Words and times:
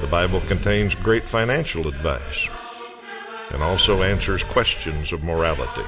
The 0.00 0.06
Bible 0.06 0.40
contains 0.40 0.94
great 0.94 1.28
financial 1.28 1.86
advice 1.86 2.48
and 3.50 3.62
also 3.62 4.02
answers 4.02 4.42
questions 4.42 5.12
of 5.12 5.22
morality. 5.22 5.84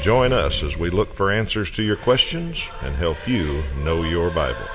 Join 0.00 0.32
us 0.32 0.62
as 0.62 0.76
we 0.78 0.90
look 0.90 1.12
for 1.12 1.30
answers 1.30 1.70
to 1.72 1.82
your 1.82 1.96
questions 1.96 2.68
and 2.82 2.94
help 2.94 3.26
you 3.26 3.62
know 3.82 4.02
your 4.02 4.30
Bible. 4.30 4.66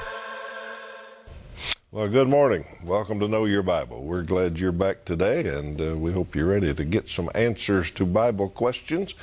Well, 1.91 2.07
good 2.07 2.27
morning. 2.27 2.65
Welcome 2.83 3.19
to 3.19 3.27
Know 3.27 3.45
Your 3.45 3.63
Bible. 3.63 4.03
We're 4.03 4.23
glad 4.23 4.57
you're 4.57 4.71
back 4.71 5.03
today, 5.03 5.45
and 5.47 5.81
uh, 5.81 5.97
we 5.97 6.13
hope 6.13 6.35
you're 6.35 6.47
ready 6.47 6.73
to 6.73 6.85
get 6.85 7.09
some 7.09 7.29
answers 7.35 7.91
to 7.91 8.05
Bible 8.05 8.47
questions 8.47 9.13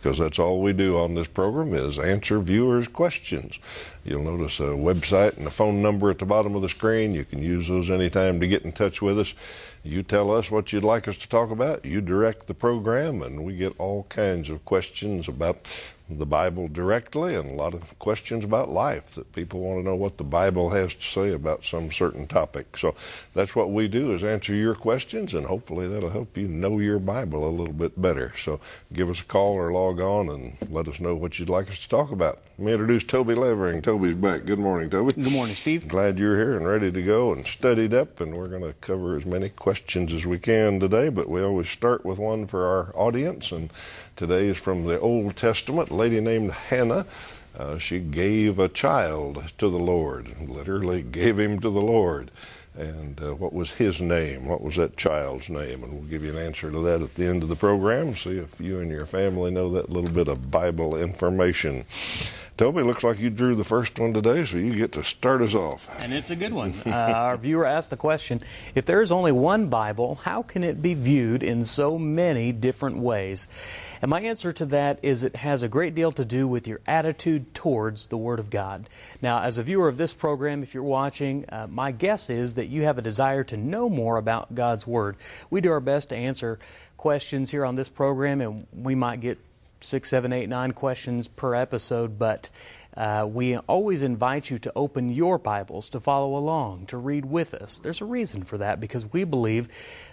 because 0.00 0.18
that's 0.18 0.38
all 0.38 0.62
we 0.62 0.72
do 0.72 0.96
on 0.96 1.14
this 1.14 1.28
program 1.28 1.74
is 1.74 1.98
answer 1.98 2.38
viewers' 2.38 2.88
questions. 2.88 3.58
You'll 4.04 4.22
notice 4.22 4.60
a 4.60 4.64
website 4.64 5.36
and 5.36 5.46
a 5.46 5.50
phone 5.50 5.82
number 5.82 6.10
at 6.10 6.18
the 6.18 6.24
bottom 6.24 6.54
of 6.54 6.62
the 6.62 6.68
screen. 6.68 7.14
You 7.14 7.24
can 7.24 7.42
use 7.42 7.68
those 7.68 7.90
anytime 7.90 8.38
to 8.40 8.46
get 8.46 8.64
in 8.64 8.72
touch 8.72 9.02
with 9.02 9.18
us. 9.18 9.34
You 9.82 10.02
tell 10.02 10.30
us 10.30 10.50
what 10.50 10.72
you'd 10.72 10.84
like 10.84 11.08
us 11.08 11.16
to 11.18 11.28
talk 11.28 11.50
about. 11.50 11.84
You 11.84 12.00
direct 12.00 12.46
the 12.46 12.54
program, 12.54 13.22
and 13.22 13.44
we 13.44 13.56
get 13.56 13.74
all 13.78 14.04
kinds 14.04 14.50
of 14.50 14.64
questions 14.64 15.28
about 15.28 15.66
the 16.10 16.26
Bible 16.26 16.68
directly 16.68 17.34
and 17.34 17.50
a 17.50 17.54
lot 17.54 17.74
of 17.74 17.98
questions 17.98 18.44
about 18.44 18.70
life 18.70 19.12
that 19.12 19.32
people 19.32 19.60
want 19.60 19.80
to 19.80 19.84
know 19.88 19.94
what 19.94 20.16
the 20.16 20.24
Bible 20.24 20.70
has 20.70 20.94
to 20.94 21.02
say 21.02 21.32
about 21.32 21.64
some 21.64 21.92
certain 21.92 22.26
topic. 22.26 22.76
So 22.76 22.94
that's 23.34 23.54
what 23.54 23.70
we 23.70 23.88
do 23.88 24.14
is 24.14 24.24
answer 24.24 24.54
your 24.54 24.74
questions 24.74 25.34
and 25.34 25.46
hopefully 25.46 25.86
that'll 25.86 26.10
help 26.10 26.36
you 26.36 26.48
know 26.48 26.78
your 26.78 26.98
Bible 26.98 27.46
a 27.46 27.50
little 27.50 27.74
bit 27.74 28.00
better. 28.00 28.32
So 28.38 28.60
give 28.92 29.10
us 29.10 29.20
a 29.20 29.24
call 29.24 29.52
or 29.52 29.70
log 29.70 30.00
on 30.00 30.30
and 30.30 30.56
let 30.70 30.88
us 30.88 31.00
know 31.00 31.14
what 31.14 31.38
you'd 31.38 31.50
like 31.50 31.68
us 31.68 31.80
to 31.80 31.88
talk 31.88 32.10
about. 32.10 32.40
Let 32.58 32.66
me 32.66 32.72
introduce 32.72 33.04
Toby 33.04 33.34
Levering. 33.34 33.82
Toby's 33.82 34.14
back. 34.14 34.44
Good 34.44 34.58
morning, 34.58 34.90
Toby. 34.90 35.12
Good 35.12 35.32
morning, 35.32 35.54
Steve. 35.54 35.86
Glad 35.86 36.18
you're 36.18 36.36
here 36.36 36.56
and 36.56 36.66
ready 36.66 36.90
to 36.90 37.02
go 37.02 37.32
and 37.32 37.46
studied 37.46 37.92
up 37.92 38.20
and 38.20 38.34
we're 38.34 38.48
going 38.48 38.62
to 38.62 38.72
cover 38.80 39.16
as 39.16 39.26
many 39.26 39.50
questions 39.50 40.12
as 40.12 40.26
we 40.26 40.38
can 40.38 40.80
today, 40.80 41.10
but 41.10 41.28
we 41.28 41.42
always 41.42 41.68
start 41.68 42.04
with 42.04 42.18
one 42.18 42.46
for 42.46 42.66
our 42.66 42.92
audience 42.96 43.52
and 43.52 43.70
today 44.16 44.48
is 44.48 44.58
from 44.58 44.84
the 44.84 44.98
Old 44.98 45.36
Testament 45.36 45.92
lady 45.98 46.20
named 46.20 46.52
Hannah. 46.52 47.04
Uh, 47.58 47.76
she 47.76 47.98
gave 47.98 48.58
a 48.58 48.68
child 48.68 49.42
to 49.58 49.68
the 49.68 49.78
Lord, 49.78 50.34
literally 50.48 51.02
gave 51.02 51.38
him 51.38 51.58
to 51.60 51.68
the 51.68 51.82
Lord. 51.82 52.30
And 52.76 53.20
uh, 53.20 53.34
what 53.34 53.52
was 53.52 53.72
his 53.72 54.00
name? 54.00 54.46
What 54.46 54.62
was 54.62 54.76
that 54.76 54.96
child's 54.96 55.50
name? 55.50 55.82
And 55.82 55.92
we'll 55.92 56.08
give 56.08 56.22
you 56.22 56.30
an 56.30 56.38
answer 56.38 56.70
to 56.70 56.80
that 56.82 57.02
at 57.02 57.16
the 57.16 57.26
end 57.26 57.42
of 57.42 57.48
the 57.48 57.56
program. 57.56 58.14
See 58.14 58.38
if 58.38 58.60
you 58.60 58.78
and 58.78 58.90
your 58.90 59.06
family 59.06 59.50
know 59.50 59.72
that 59.72 59.90
little 59.90 60.12
bit 60.12 60.28
of 60.28 60.52
Bible 60.52 60.96
information. 60.96 61.84
Toby, 62.56 62.82
looks 62.82 63.04
like 63.04 63.20
you 63.20 63.30
drew 63.30 63.54
the 63.54 63.64
first 63.64 63.98
one 63.98 64.12
today, 64.12 64.44
so 64.44 64.56
you 64.56 64.74
get 64.74 64.90
to 64.92 65.04
start 65.04 65.42
us 65.42 65.54
off. 65.54 65.88
And 66.00 66.12
it's 66.12 66.30
a 66.30 66.36
good 66.36 66.52
one. 66.52 66.74
Uh, 66.84 66.90
our 66.90 67.36
viewer 67.36 67.64
asked 67.64 67.90
the 67.90 67.96
question 67.96 68.40
if 68.74 68.84
there 68.84 69.00
is 69.00 69.12
only 69.12 69.30
one 69.30 69.68
Bible, 69.68 70.16
how 70.16 70.42
can 70.42 70.64
it 70.64 70.82
be 70.82 70.94
viewed 70.94 71.42
in 71.42 71.64
so 71.64 71.98
many 71.98 72.50
different 72.50 72.98
ways? 72.98 73.46
And 74.00 74.10
my 74.10 74.20
answer 74.20 74.52
to 74.52 74.66
that 74.66 74.98
is 75.02 75.22
it 75.22 75.36
has 75.36 75.62
a 75.62 75.68
great 75.68 75.94
deal 75.94 76.12
to 76.12 76.24
do 76.24 76.46
with 76.46 76.68
your 76.68 76.80
attitude 76.86 77.54
towards 77.54 78.06
the 78.06 78.16
Word 78.16 78.38
of 78.38 78.50
God. 78.50 78.88
Now, 79.20 79.42
as 79.42 79.58
a 79.58 79.62
viewer 79.62 79.88
of 79.88 79.98
this 79.98 80.12
program, 80.12 80.62
if 80.62 80.74
you're 80.74 80.82
watching, 80.82 81.44
uh, 81.48 81.66
my 81.68 81.92
guess 81.92 82.30
is 82.30 82.54
that 82.54 82.66
you 82.66 82.84
have 82.84 82.98
a 82.98 83.02
desire 83.02 83.44
to 83.44 83.56
know 83.56 83.88
more 83.88 84.16
about 84.16 84.54
God's 84.54 84.86
Word. 84.86 85.16
We 85.50 85.60
do 85.60 85.70
our 85.70 85.80
best 85.80 86.10
to 86.10 86.16
answer 86.16 86.58
questions 86.96 87.50
here 87.50 87.64
on 87.64 87.74
this 87.74 87.88
program, 87.88 88.40
and 88.40 88.66
we 88.72 88.94
might 88.94 89.20
get 89.20 89.38
six, 89.80 90.10
seven, 90.10 90.32
eight, 90.32 90.48
nine 90.48 90.72
questions 90.72 91.28
per 91.28 91.54
episode, 91.54 92.18
but 92.18 92.50
uh, 92.96 93.26
we 93.30 93.56
always 93.56 94.02
invite 94.02 94.50
you 94.50 94.58
to 94.58 94.72
open 94.74 95.08
your 95.08 95.38
Bibles 95.38 95.88
to 95.90 96.00
follow 96.00 96.36
along, 96.36 96.86
to 96.86 96.96
read 96.96 97.24
with 97.24 97.54
us. 97.54 97.78
There's 97.78 98.00
a 98.00 98.06
reason 98.06 98.42
for 98.42 98.58
that 98.58 98.80
because 98.80 99.12
we 99.12 99.24
believe 99.24 99.68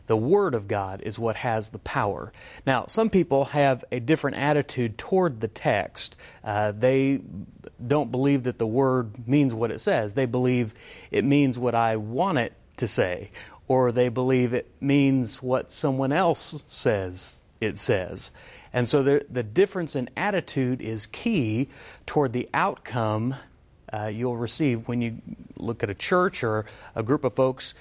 the 0.08 0.18
Word 0.18 0.54
of 0.54 0.68
God 0.68 1.02
is 1.02 1.18
what 1.18 1.38
has 1.38 1.70
the 1.70 1.80
power. 1.80 2.32
Now, 2.66 2.86
some 2.88 3.10
people 3.10 3.46
have 3.46 3.84
a 3.92 4.00
different 4.00 4.38
attitude 4.38 4.98
toward 4.98 5.42
the 5.42 5.48
text. 5.48 6.16
Uh, 6.44 6.74
they 6.74 7.22
don't 7.86 8.12
believe 8.12 8.44
that 8.44 8.60
the 8.60 8.68
Word 8.68 9.28
means 9.28 9.54
what 9.54 9.72
it 9.72 9.82
says, 9.82 10.14
they 10.14 10.26
believe 10.26 10.74
it 11.12 11.26
means 11.26 11.58
what 11.58 11.76
I 11.76 11.96
want 11.96 12.38
it 12.38 12.54
to 12.78 12.88
say, 12.88 13.32
or 13.68 13.92
they 13.92 14.10
believe 14.10 14.54
it 14.54 14.70
means 14.80 15.42
what 15.42 15.72
someone 15.72 16.12
else 16.12 16.64
says 16.68 17.42
it 17.62 17.78
says. 17.78 18.32
And 18.76 18.90
so 18.90 19.02
the, 19.02 19.26
the 19.32 19.42
difference 19.42 19.96
in 19.96 20.10
attitude 20.18 20.82
is 20.82 21.06
key 21.06 21.70
toward 22.06 22.34
the 22.34 22.50
outcome 22.54 23.36
uh, 23.92 24.08
you'll 24.08 24.36
receive 24.36 24.90
when 24.90 25.02
you 25.02 25.22
look 25.56 25.82
at 25.82 25.90
a 25.90 25.94
church 25.94 26.44
or 26.44 26.66
a 26.94 27.02
group 27.02 27.24
of 27.24 27.34
folks. 27.34 27.74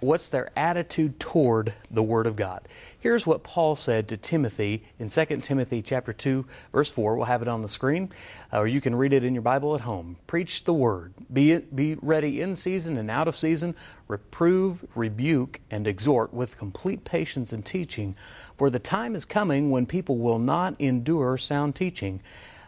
What's 0.00 0.30
their 0.30 0.50
attitude 0.56 1.20
toward 1.20 1.74
the 1.90 2.02
Word 2.02 2.26
of 2.26 2.36
God? 2.36 2.62
Here's 3.00 3.26
what 3.26 3.42
Paul 3.42 3.76
said 3.76 4.08
to 4.08 4.16
Timothy 4.16 4.84
in 4.98 5.08
2 5.08 5.24
Timothy 5.42 5.82
chapter 5.82 6.14
2, 6.14 6.46
verse 6.72 6.88
4. 6.88 7.16
We'll 7.16 7.26
have 7.26 7.42
it 7.42 7.48
on 7.48 7.60
the 7.60 7.68
screen, 7.68 8.10
uh, 8.52 8.60
or 8.60 8.66
you 8.66 8.80
can 8.80 8.94
read 8.94 9.12
it 9.12 9.24
in 9.24 9.34
your 9.34 9.42
Bible 9.42 9.74
at 9.74 9.82
home. 9.82 10.16
Preach 10.26 10.64
the 10.64 10.74
Word. 10.74 11.12
Be, 11.30 11.56
be 11.58 11.96
ready 12.00 12.40
in 12.40 12.54
season 12.54 12.96
and 12.96 13.10
out 13.10 13.28
of 13.28 13.36
season. 13.36 13.74
Reprove, 14.08 14.84
rebuke, 14.94 15.60
and 15.70 15.86
exhort 15.86 16.32
with 16.32 16.56
complete 16.56 17.04
patience 17.04 17.52
and 17.52 17.64
teaching. 17.64 18.14
For 18.56 18.70
the 18.70 18.78
time 18.78 19.14
is 19.14 19.24
coming 19.24 19.70
when 19.70 19.86
people 19.86 20.18
will 20.18 20.38
not 20.38 20.74
endure 20.78 21.36
sound 21.36 21.74
teaching, 21.74 22.20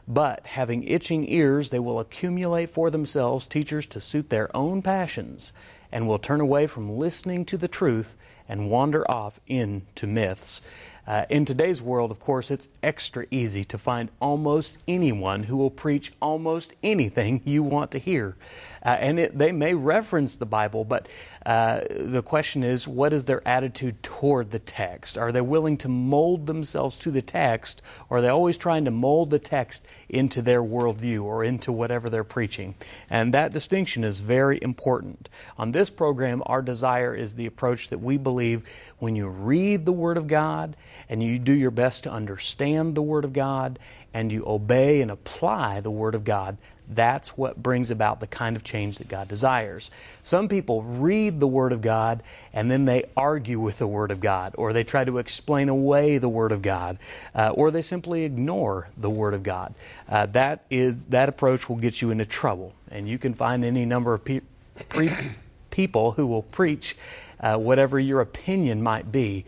but 0.07 0.47
having 0.47 0.85
itching 0.85 1.31
ears, 1.31 1.71
they 1.71 1.79
will 1.79 1.99
accumulate 2.01 2.71
for 2.71 2.91
themselves 2.91 3.47
teachers 3.47 3.87
to 3.87 4.01
suit 4.01 4.31
their 4.31 4.55
own 4.55 4.83
passions, 4.83 5.53
and 5.91 6.07
will 6.07 6.19
turn 6.19 6.41
away 6.41 6.67
from 6.67 6.99
listening 6.99 7.45
to 7.47 7.57
the 7.57 7.69
truth 7.69 8.17
and 8.49 8.71
wander 8.71 9.09
off 9.11 9.41
into 9.47 10.07
myths. 10.07 10.61
Uh, 11.07 11.27
in 11.29 11.45
today's 11.45 11.83
world, 11.83 12.11
of 12.11 12.19
course, 12.19 12.51
it's 12.51 12.69
extra 12.83 13.27
easy 13.31 13.63
to 13.65 13.77
find 13.77 14.11
almost 14.21 14.79
anyone 14.89 15.43
who 15.43 15.57
will 15.57 15.71
preach 15.71 16.13
almost 16.21 16.73
anything 16.83 17.43
you 17.45 17.63
want 17.63 17.91
to 17.91 17.99
hear. 17.99 18.37
Uh, 18.83 18.97
and 19.01 19.19
it, 19.19 19.37
they 19.37 19.53
may 19.53 19.75
reference 19.75 20.37
the 20.37 20.47
Bible, 20.47 20.85
but 20.85 21.07
uh, 21.45 21.81
the 21.91 22.23
question 22.23 22.63
is 22.65 22.89
what 22.89 23.13
is 23.13 23.27
their 23.27 23.47
attitude 23.47 24.03
toward 24.03 24.51
the 24.51 24.59
text? 24.59 25.19
Are 25.19 25.33
they 25.33 25.41
willing 25.43 25.77
to 25.79 25.89
mold 25.89 26.47
themselves 26.47 26.99
to 27.01 27.11
the 27.11 27.23
text, 27.23 27.83
or 28.09 28.19
are 28.19 28.21
they 28.23 28.29
always 28.29 28.57
trying 28.57 28.87
to 28.87 28.91
mold 28.91 29.31
the 29.31 29.39
text 29.39 29.87
into 30.09 30.41
their 30.41 30.63
worldview 30.63 31.23
or 31.23 31.45
into 31.45 31.71
whatever 31.71 32.09
they're 32.09 32.25
preaching? 32.25 32.75
And 33.11 33.35
that 33.35 33.53
distinction 33.53 34.05
is 34.05 34.21
very 34.21 34.59
important. 34.63 35.29
On 35.59 35.73
this 35.73 35.91
program, 35.91 36.43
our 36.47 36.63
desire 36.63 37.15
is 37.15 37.35
the 37.35 37.47
approach 37.47 37.91
that 37.91 38.01
we 38.01 38.17
believe 38.17 38.67
when 38.99 39.17
you 39.17 39.29
read 39.29 39.85
the 39.85 39.93
Word 39.93 40.17
of 40.17 40.27
God 40.27 40.77
and 41.09 41.23
you 41.23 41.39
do 41.39 41.53
your 41.53 41.71
best 41.71 42.05
to 42.05 42.11
understand 42.11 42.95
the 42.95 43.03
Word 43.03 43.25
of 43.25 43.33
God 43.33 43.79
and 44.13 44.31
you 44.31 44.45
obey 44.47 45.01
and 45.01 45.11
apply 45.11 45.81
the 45.81 45.91
Word 45.91 46.15
of 46.15 46.25
God, 46.25 46.57
that's 46.89 47.37
what 47.37 47.63
brings 47.63 47.91
about 47.91 48.21
the 48.21 48.27
kind 48.27 48.57
of 48.57 48.63
change 48.65 48.99
that 48.99 49.09
God 49.09 49.27
desires. 49.27 49.91
Some 50.23 50.49
people 50.49 50.83
read 50.83 51.41
the 51.41 51.47
Word 51.47 51.73
of 51.73 51.81
God 51.81 52.23
and 52.53 52.71
then 52.71 52.85
they 52.85 53.05
argue 53.17 53.59
with 53.59 53.79
the 53.79 53.87
Word 53.87 54.11
of 54.11 54.21
God, 54.21 54.55
or 54.59 54.73
they 54.73 54.85
try 54.85 55.05
to 55.05 55.19
explain 55.19 55.69
away 55.69 56.19
the 56.19 56.29
Word 56.29 56.53
of 56.53 56.63
God, 56.63 56.99
uh, 57.35 57.51
or 57.55 57.71
they 57.71 57.83
simply 57.83 58.25
ignore 58.25 58.89
the 58.97 59.11
Word 59.11 59.35
of 59.35 59.43
God. 59.43 59.75
Uh, 60.09 60.27
that 60.27 60.65
is 60.71 61.07
that 61.07 61.29
approach 61.29 61.69
will 61.69 61.77
get 61.77 62.03
you 62.03 62.11
into 62.11 62.27
trouble, 62.27 62.75
and 62.91 63.09
you 63.09 63.19
can 63.19 63.35
find 63.35 63.65
any 63.65 63.87
number 63.87 64.13
of 64.13 64.25
pe- 64.25 64.43
pre- 64.89 65.31
people 65.71 66.13
who 66.13 66.27
will 66.27 66.43
preach 66.43 66.97
uh, 67.41 67.57
whatever 67.57 67.99
your 67.99 68.21
opinion 68.21 68.83
might 68.83 69.11
be. 69.11 69.45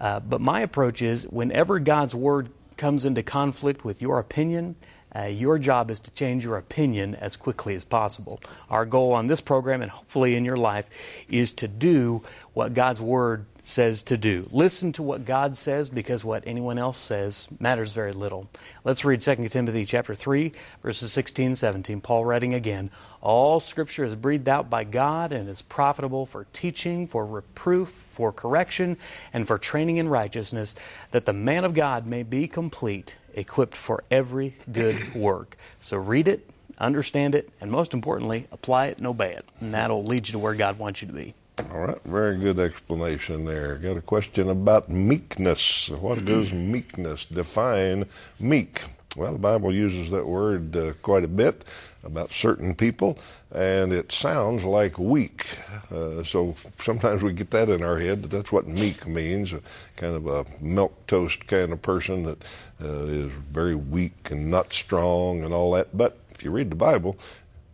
Uh, 0.00 0.20
but 0.20 0.40
my 0.40 0.60
approach 0.60 1.02
is 1.02 1.24
whenever 1.24 1.78
God's 1.78 2.14
Word 2.14 2.50
comes 2.76 3.04
into 3.04 3.22
conflict 3.22 3.84
with 3.84 4.02
your 4.02 4.18
opinion, 4.18 4.76
Uh, 5.08 5.24
your 5.24 5.58
job 5.58 5.90
is 5.90 6.00
to 6.00 6.10
change 6.10 6.44
your 6.44 6.58
opinion 6.58 7.14
as 7.14 7.34
quickly 7.34 7.74
as 7.74 7.82
possible. 7.82 8.38
Our 8.68 8.84
goal 8.84 9.14
on 9.14 9.26
this 9.26 9.40
program, 9.40 9.80
and 9.80 9.90
hopefully 9.90 10.36
in 10.36 10.44
your 10.44 10.58
life, 10.58 10.86
is 11.30 11.54
to 11.54 11.66
do 11.66 12.20
what 12.52 12.74
God's 12.74 13.00
Word 13.00 13.46
says 13.68 14.02
to 14.04 14.16
do. 14.16 14.48
Listen 14.50 14.92
to 14.92 15.02
what 15.02 15.26
God 15.26 15.54
says 15.54 15.90
because 15.90 16.24
what 16.24 16.42
anyone 16.46 16.78
else 16.78 16.96
says 16.96 17.48
matters 17.60 17.92
very 17.92 18.12
little. 18.12 18.48
Let's 18.82 19.04
read 19.04 19.20
2 19.20 19.46
Timothy 19.48 19.84
chapter 19.84 20.14
3 20.14 20.52
verses 20.82 21.12
16 21.12 21.48
and 21.48 21.58
17. 21.58 22.00
Paul 22.00 22.24
writing 22.24 22.54
again, 22.54 22.90
all 23.20 23.60
scripture 23.60 24.04
is 24.04 24.14
breathed 24.14 24.48
out 24.48 24.70
by 24.70 24.84
God 24.84 25.32
and 25.32 25.46
is 25.50 25.60
profitable 25.60 26.24
for 26.24 26.46
teaching, 26.54 27.06
for 27.06 27.26
reproof, 27.26 27.90
for 27.90 28.32
correction, 28.32 28.96
and 29.34 29.46
for 29.46 29.58
training 29.58 29.98
in 29.98 30.08
righteousness, 30.08 30.74
that 31.10 31.26
the 31.26 31.34
man 31.34 31.64
of 31.64 31.74
God 31.74 32.06
may 32.06 32.22
be 32.22 32.48
complete, 32.48 33.16
equipped 33.34 33.76
for 33.76 34.02
every 34.10 34.56
good 34.72 35.14
work. 35.14 35.58
So 35.78 35.98
read 35.98 36.26
it, 36.26 36.48
understand 36.78 37.34
it, 37.34 37.50
and 37.60 37.70
most 37.70 37.92
importantly, 37.92 38.46
apply 38.50 38.86
it 38.86 38.96
and 38.96 39.06
obey 39.06 39.34
it. 39.34 39.44
And 39.60 39.74
that'll 39.74 40.04
lead 40.04 40.28
you 40.28 40.32
to 40.32 40.38
where 40.38 40.54
God 40.54 40.78
wants 40.78 41.02
you 41.02 41.08
to 41.08 41.14
be. 41.14 41.34
All 41.58 41.80
right, 41.80 42.02
very 42.04 42.38
good 42.38 42.60
explanation 42.60 43.44
there. 43.44 43.76
Got 43.76 43.96
a 43.96 44.00
question 44.00 44.48
about 44.48 44.88
meekness. 44.88 45.88
What 45.90 46.24
does 46.24 46.52
meekness 46.72 47.26
define 47.26 48.06
meek? 48.38 48.82
Well, 49.16 49.32
the 49.32 49.38
Bible 49.38 49.74
uses 49.74 50.10
that 50.10 50.24
word 50.24 50.76
uh, 50.76 50.92
quite 51.02 51.24
a 51.24 51.28
bit 51.28 51.64
about 52.04 52.32
certain 52.32 52.74
people, 52.74 53.18
and 53.52 53.92
it 53.92 54.12
sounds 54.12 54.62
like 54.62 54.98
weak. 54.98 55.46
Uh, 55.90 56.22
so 56.22 56.54
sometimes 56.80 57.22
we 57.22 57.32
get 57.32 57.50
that 57.50 57.68
in 57.68 57.82
our 57.82 57.98
head 57.98 58.22
that 58.22 58.30
that's 58.30 58.52
what 58.52 58.68
meek 58.68 59.06
means 59.06 59.52
kind 59.96 60.14
of 60.14 60.26
a 60.28 60.44
milk 60.60 61.06
toast 61.08 61.46
kind 61.48 61.72
of 61.72 61.82
person 61.82 62.22
that 62.22 62.42
uh, 62.82 63.04
is 63.06 63.32
very 63.50 63.74
weak 63.74 64.30
and 64.30 64.48
not 64.48 64.72
strong 64.72 65.42
and 65.42 65.52
all 65.52 65.72
that. 65.72 65.96
But 65.96 66.18
if 66.30 66.44
you 66.44 66.52
read 66.52 66.70
the 66.70 66.76
Bible, 66.76 67.18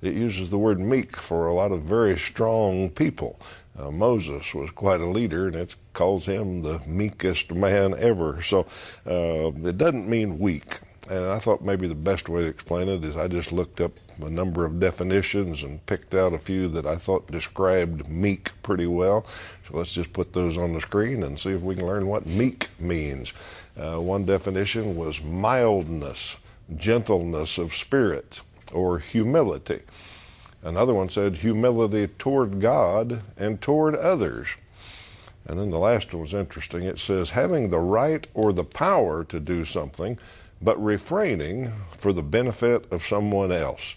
it 0.00 0.14
uses 0.14 0.50
the 0.50 0.58
word 0.58 0.80
meek 0.80 1.16
for 1.16 1.46
a 1.46 1.54
lot 1.54 1.72
of 1.72 1.82
very 1.82 2.18
strong 2.18 2.90
people. 2.90 3.38
Uh, 3.78 3.90
Moses 3.90 4.54
was 4.54 4.70
quite 4.70 5.00
a 5.00 5.06
leader, 5.06 5.46
and 5.46 5.56
it 5.56 5.74
calls 5.92 6.26
him 6.26 6.62
the 6.62 6.80
meekest 6.86 7.52
man 7.52 7.94
ever. 7.98 8.40
So 8.42 8.66
uh, 9.06 9.50
it 9.68 9.78
doesn't 9.78 10.08
mean 10.08 10.38
weak. 10.38 10.78
And 11.10 11.24
I 11.26 11.38
thought 11.38 11.62
maybe 11.62 11.86
the 11.86 11.94
best 11.94 12.28
way 12.28 12.42
to 12.42 12.48
explain 12.48 12.88
it 12.88 13.04
is 13.04 13.16
I 13.16 13.28
just 13.28 13.52
looked 13.52 13.80
up 13.80 13.92
a 14.22 14.30
number 14.30 14.64
of 14.64 14.80
definitions 14.80 15.62
and 15.62 15.84
picked 15.86 16.14
out 16.14 16.32
a 16.32 16.38
few 16.38 16.68
that 16.68 16.86
I 16.86 16.96
thought 16.96 17.30
described 17.30 18.08
meek 18.08 18.50
pretty 18.62 18.86
well. 18.86 19.26
So 19.68 19.76
let's 19.76 19.92
just 19.92 20.12
put 20.12 20.32
those 20.32 20.56
on 20.56 20.72
the 20.72 20.80
screen 20.80 21.22
and 21.22 21.38
see 21.38 21.50
if 21.50 21.60
we 21.60 21.74
can 21.74 21.86
learn 21.86 22.06
what 22.06 22.26
meek 22.26 22.68
means. 22.78 23.32
Uh, 23.76 24.00
one 24.00 24.24
definition 24.24 24.96
was 24.96 25.20
mildness, 25.20 26.36
gentleness 26.76 27.58
of 27.58 27.74
spirit, 27.74 28.40
or 28.72 28.98
humility. 28.98 29.80
Another 30.64 30.94
one 30.94 31.10
said 31.10 31.36
humility 31.36 32.06
toward 32.06 32.58
God 32.58 33.20
and 33.36 33.60
toward 33.60 33.94
others. 33.94 34.48
And 35.46 35.60
then 35.60 35.70
the 35.70 35.78
last 35.78 36.14
one 36.14 36.22
was 36.22 36.32
interesting. 36.32 36.82
It 36.84 36.98
says 36.98 37.30
having 37.30 37.68
the 37.68 37.80
right 37.80 38.26
or 38.32 38.54
the 38.54 38.64
power 38.64 39.24
to 39.24 39.38
do 39.38 39.66
something, 39.66 40.18
but 40.62 40.82
refraining 40.82 41.70
for 41.98 42.14
the 42.14 42.22
benefit 42.22 42.90
of 42.90 43.06
someone 43.06 43.52
else. 43.52 43.94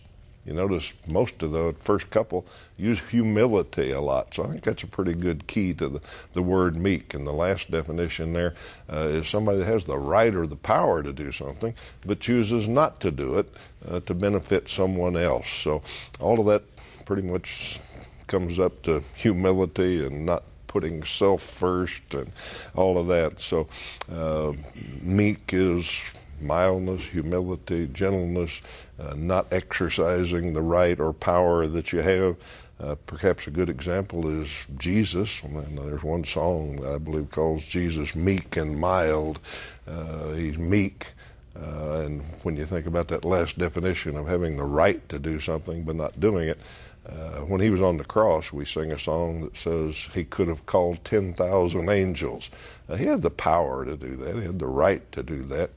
You 0.48 0.54
notice 0.54 0.94
most 1.08 1.44
of 1.44 1.52
the 1.52 1.76
first 1.82 2.10
couple 2.10 2.46
use 2.78 3.02
humility 3.02 3.92
a 3.92 4.00
lot. 4.00 4.34
So 4.34 4.46
I 4.46 4.48
think 4.48 4.64
that's 4.64 4.84
a 4.84 4.88
pretty 4.88 5.14
good 5.14 5.46
key 5.46 5.74
to 5.74 5.90
the, 5.90 6.02
the 6.34 6.42
word 6.42 6.78
meek. 6.78 7.14
And 7.14 7.28
the 7.28 7.34
last 7.34 7.70
definition 7.70 8.32
there 8.32 8.56
uh, 8.92 9.10
is 9.10 9.28
somebody 9.28 9.60
that 9.60 9.66
has 9.66 9.84
the 9.84 10.00
right 10.00 10.34
or 10.34 10.48
the 10.48 10.56
power 10.56 11.04
to 11.04 11.12
do 11.12 11.34
something, 11.34 11.74
but 12.06 12.22
chooses 12.22 12.66
not 12.66 13.02
to 13.02 13.12
do 13.12 13.38
it 13.38 13.54
uh, 13.88 14.00
to 14.02 14.14
benefit 14.14 14.70
someone 14.70 15.18
else. 15.18 15.50
So 15.50 15.82
all 16.22 16.40
of 16.40 16.46
that 16.46 16.64
pretty 17.06 17.28
much 17.28 17.82
comes 18.28 18.58
up 18.58 18.82
to 18.84 19.04
humility 19.16 20.06
and 20.06 20.26
not 20.26 20.44
putting 20.68 21.04
self 21.04 21.42
first 21.42 22.14
and 22.14 22.32
all 22.74 22.98
of 22.98 23.08
that. 23.08 23.42
So 23.42 23.68
uh, 24.12 24.54
meek 25.02 25.54
is 25.54 26.04
mildness, 26.42 27.04
humility, 27.04 27.88
gentleness, 27.88 28.62
uh, 29.00 29.14
not 29.16 29.48
exercising 29.52 30.54
the 30.54 30.62
right 30.62 31.00
or 31.00 31.14
power 31.14 31.68
that 31.68 31.92
you 31.92 32.00
have. 32.00 32.36
Uh, 32.80 32.96
perhaps 33.08 33.48
a 33.48 33.52
good 33.52 33.70
example 33.70 34.28
is 34.42 34.68
Jesus. 34.78 35.42
I 35.44 35.48
mean, 35.48 35.76
there's 35.76 36.04
one 36.04 36.24
song 36.24 36.86
I 36.86 37.00
believe 37.00 37.32
calls 37.32 37.66
Jesus 37.66 38.16
meek 38.16 38.56
and 38.56 38.80
mild. 38.80 39.40
Uh, 39.88 40.34
he's 40.34 40.58
meek. 40.58 41.08
Uh, 41.56 42.02
and 42.02 42.22
when 42.44 42.56
you 42.56 42.66
think 42.66 42.86
about 42.86 43.08
that 43.08 43.26
last 43.26 43.58
definition 43.58 44.16
of 44.16 44.28
having 44.28 44.58
the 44.58 44.64
right 44.64 45.08
to 45.10 45.18
do 45.18 45.40
something 45.40 45.84
but 45.84 45.96
not 45.96 46.20
doing 46.20 46.50
it, 46.50 46.60
uh, 47.08 47.40
when 47.42 47.62
he 47.62 47.70
was 47.70 47.82
on 47.82 47.98
the 47.98 48.04
cross, 48.04 48.52
we 48.52 48.66
sing 48.66 48.92
a 48.92 49.00
song 49.00 49.42
that 49.42 49.58
says 49.58 49.96
he 50.14 50.26
could 50.26 50.48
have 50.48 50.66
called 50.66 51.04
10,000 51.06 51.90
angels. 51.90 52.50
Uh, 52.90 52.96
he 52.96 53.06
had 53.06 53.22
the 53.22 53.30
power 53.30 53.86
to 53.86 53.96
do 53.96 54.16
that, 54.18 54.36
he 54.36 54.44
had 54.44 54.60
the 54.60 54.68
right 54.68 55.10
to 55.12 55.24
do 55.24 55.42
that, 55.44 55.72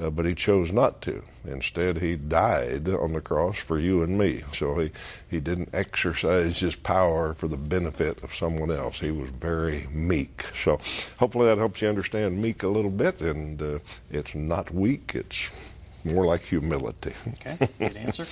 uh, 0.00 0.10
but 0.10 0.26
he 0.26 0.34
chose 0.34 0.72
not 0.72 1.00
to. 1.02 1.22
Instead, 1.46 1.98
he 1.98 2.16
died 2.16 2.88
on 2.88 3.12
the 3.12 3.20
cross 3.20 3.56
for 3.58 3.78
you 3.78 4.02
and 4.02 4.18
me. 4.18 4.42
So 4.52 4.78
he, 4.78 4.90
he 5.30 5.40
didn't 5.40 5.70
exercise 5.72 6.58
his 6.58 6.74
power 6.74 7.34
for 7.34 7.48
the 7.48 7.56
benefit 7.56 8.22
of 8.22 8.34
someone 8.34 8.70
else. 8.70 9.00
He 9.00 9.10
was 9.10 9.30
very 9.30 9.86
meek. 9.92 10.44
So 10.54 10.78
hopefully 11.18 11.46
that 11.46 11.58
helps 11.58 11.80
you 11.82 11.88
understand 11.88 12.40
meek 12.40 12.62
a 12.62 12.68
little 12.68 12.90
bit, 12.90 13.20
and 13.20 13.60
uh, 13.62 13.78
it's 14.10 14.34
not 14.34 14.72
weak, 14.72 15.12
it's 15.14 15.50
more 16.06 16.24
like 16.24 16.42
humility. 16.42 17.12
Okay, 17.28 17.68
good 17.78 17.96
answer. 17.96 18.22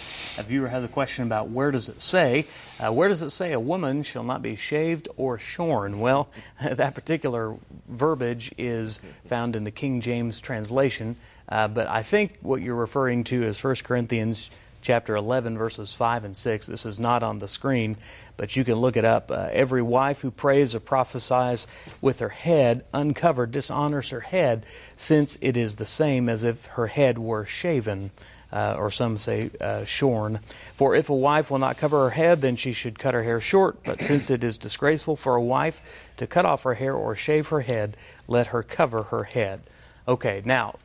a 0.41 0.45
viewer 0.45 0.69
has 0.69 0.85
a 0.85 0.89
question 0.89 1.25
about 1.25 1.51
where 1.51 1.71
does 1.71 1.89
it 1.89 2.01
say? 2.01 2.47
Uh, 2.79 2.93
where 2.93 3.09
does 3.09 3.23
it 3.23 3.31
say 3.31 3.53
a 3.53 3.61
woman 3.61 4.03
shall 4.03 4.25
not 4.25 4.43
be 4.43 4.57
shaved 4.57 5.09
or 5.17 5.39
shorn? 5.39 6.01
Well, 6.01 6.29
that 6.63 6.95
particular 6.95 7.57
verbiage 7.89 8.55
is 8.57 9.01
found 9.27 9.57
in 9.57 9.65
the 9.65 9.71
King 9.71 10.01
James 10.01 10.41
translation, 10.41 11.17
uh, 11.49 11.69
but 11.69 11.87
I 11.87 12.03
think 12.03 12.39
what 12.41 12.63
you're 12.63 12.75
referring 12.75 13.25
to 13.25 13.43
is 13.43 13.63
1 13.63 13.77
Corinthians 13.85 14.51
chapter 14.85 15.17
11, 15.17 15.57
verses 15.57 15.95
5 15.95 16.25
and 16.25 16.37
6. 16.37 16.67
This 16.67 16.87
is 16.87 17.01
not 17.01 17.23
on 17.23 17.39
the 17.39 17.49
screen, 17.49 17.97
but 18.37 18.55
you 18.55 18.65
can 18.65 18.75
look 18.75 18.97
it 18.97 19.05
up. 19.05 19.31
Uh, 19.31 19.49
every 19.51 19.83
wife 19.83 20.21
who 20.21 20.31
prays 20.31 20.75
or 20.75 20.81
prophesies 20.81 21.67
with 22.01 22.21
her 22.21 22.29
head 22.29 22.85
uncovered 22.93 23.51
dishonors 23.51 24.11
her 24.11 24.21
head, 24.21 24.65
since 24.95 25.39
it 25.41 25.57
is 25.57 25.77
the 25.77 25.87
same 25.87 26.29
as 26.29 26.45
if 26.45 26.67
her 26.67 26.87
head 26.87 27.19
were 27.19 27.45
shaven. 27.45 28.11
Uh, 28.53 28.77
or 28.79 28.89
some 28.89 29.19
say 29.19 29.51
uh, 29.61 29.85
shorn. 29.85 30.39
For 30.77 30.95
if 30.95 31.11
a 31.11 31.15
wife 31.15 31.51
will 31.51 31.59
not 31.59 31.77
cover 31.77 32.05
her 32.05 32.11
head, 32.11 32.41
then 32.41 32.55
she 32.55 32.71
should 32.71 33.01
cut 33.01 33.13
her 33.13 33.25
hair 33.25 33.41
short. 33.41 33.83
But 33.83 34.01
since 34.01 34.31
it 34.31 34.45
is 34.45 34.59
disgraceful 34.59 35.17
for 35.17 35.35
a 35.35 35.43
wife 35.43 36.13
to 36.19 36.29
cut 36.29 36.47
off 36.47 36.63
her 36.63 36.75
hair 36.75 36.95
or 36.95 37.17
shave 37.17 37.49
her 37.49 37.63
head, 37.63 37.97
let 38.29 38.49
her 38.49 38.63
cover 38.63 39.05
her 39.05 39.25
head. 39.25 39.63
Okay, 40.07 40.41
now 40.45 40.77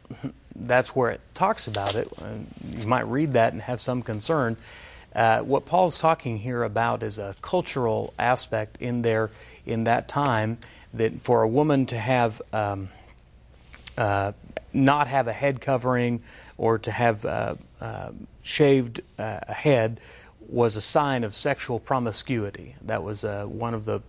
that's 0.59 0.95
where 0.95 1.11
it 1.11 1.21
talks 1.33 1.67
about 1.67 1.95
it. 1.95 2.11
You 2.77 2.87
might 2.87 3.07
read 3.07 3.33
that 3.33 3.53
and 3.53 3.61
have 3.61 3.79
some 3.79 4.01
concern. 4.01 4.57
Uh, 5.15 5.39
what 5.41 5.65
Paul's 5.65 5.97
talking 5.97 6.37
here 6.37 6.63
about 6.63 7.01
is 7.03 7.17
a 7.17 7.35
cultural 7.41 8.13
aspect 8.19 8.77
in 8.79 9.01
there 9.01 9.31
in 9.65 9.85
that 9.85 10.07
time 10.07 10.57
that 10.93 11.19
for 11.21 11.41
a 11.41 11.47
woman 11.47 11.85
to 11.87 11.97
have 11.97 12.41
um, 12.53 12.89
uh, 13.97 14.33
not 14.71 15.07
have 15.07 15.27
a 15.27 15.33
head 15.33 15.61
covering 15.61 16.21
or 16.57 16.77
to 16.79 16.91
have 16.91 17.25
uh, 17.25 17.55
uh 17.81 18.11
shaved 18.43 19.01
uh, 19.17 19.39
a 19.47 19.53
head 19.53 19.99
was 20.47 20.75
a 20.75 20.81
sign 20.81 21.23
of 21.23 21.35
sexual 21.35 21.79
promiscuity. 21.79 22.75
That 22.83 23.03
was 23.03 23.23
uh, 23.23 23.45
one 23.45 23.73
of 23.73 23.85
the 23.85 24.01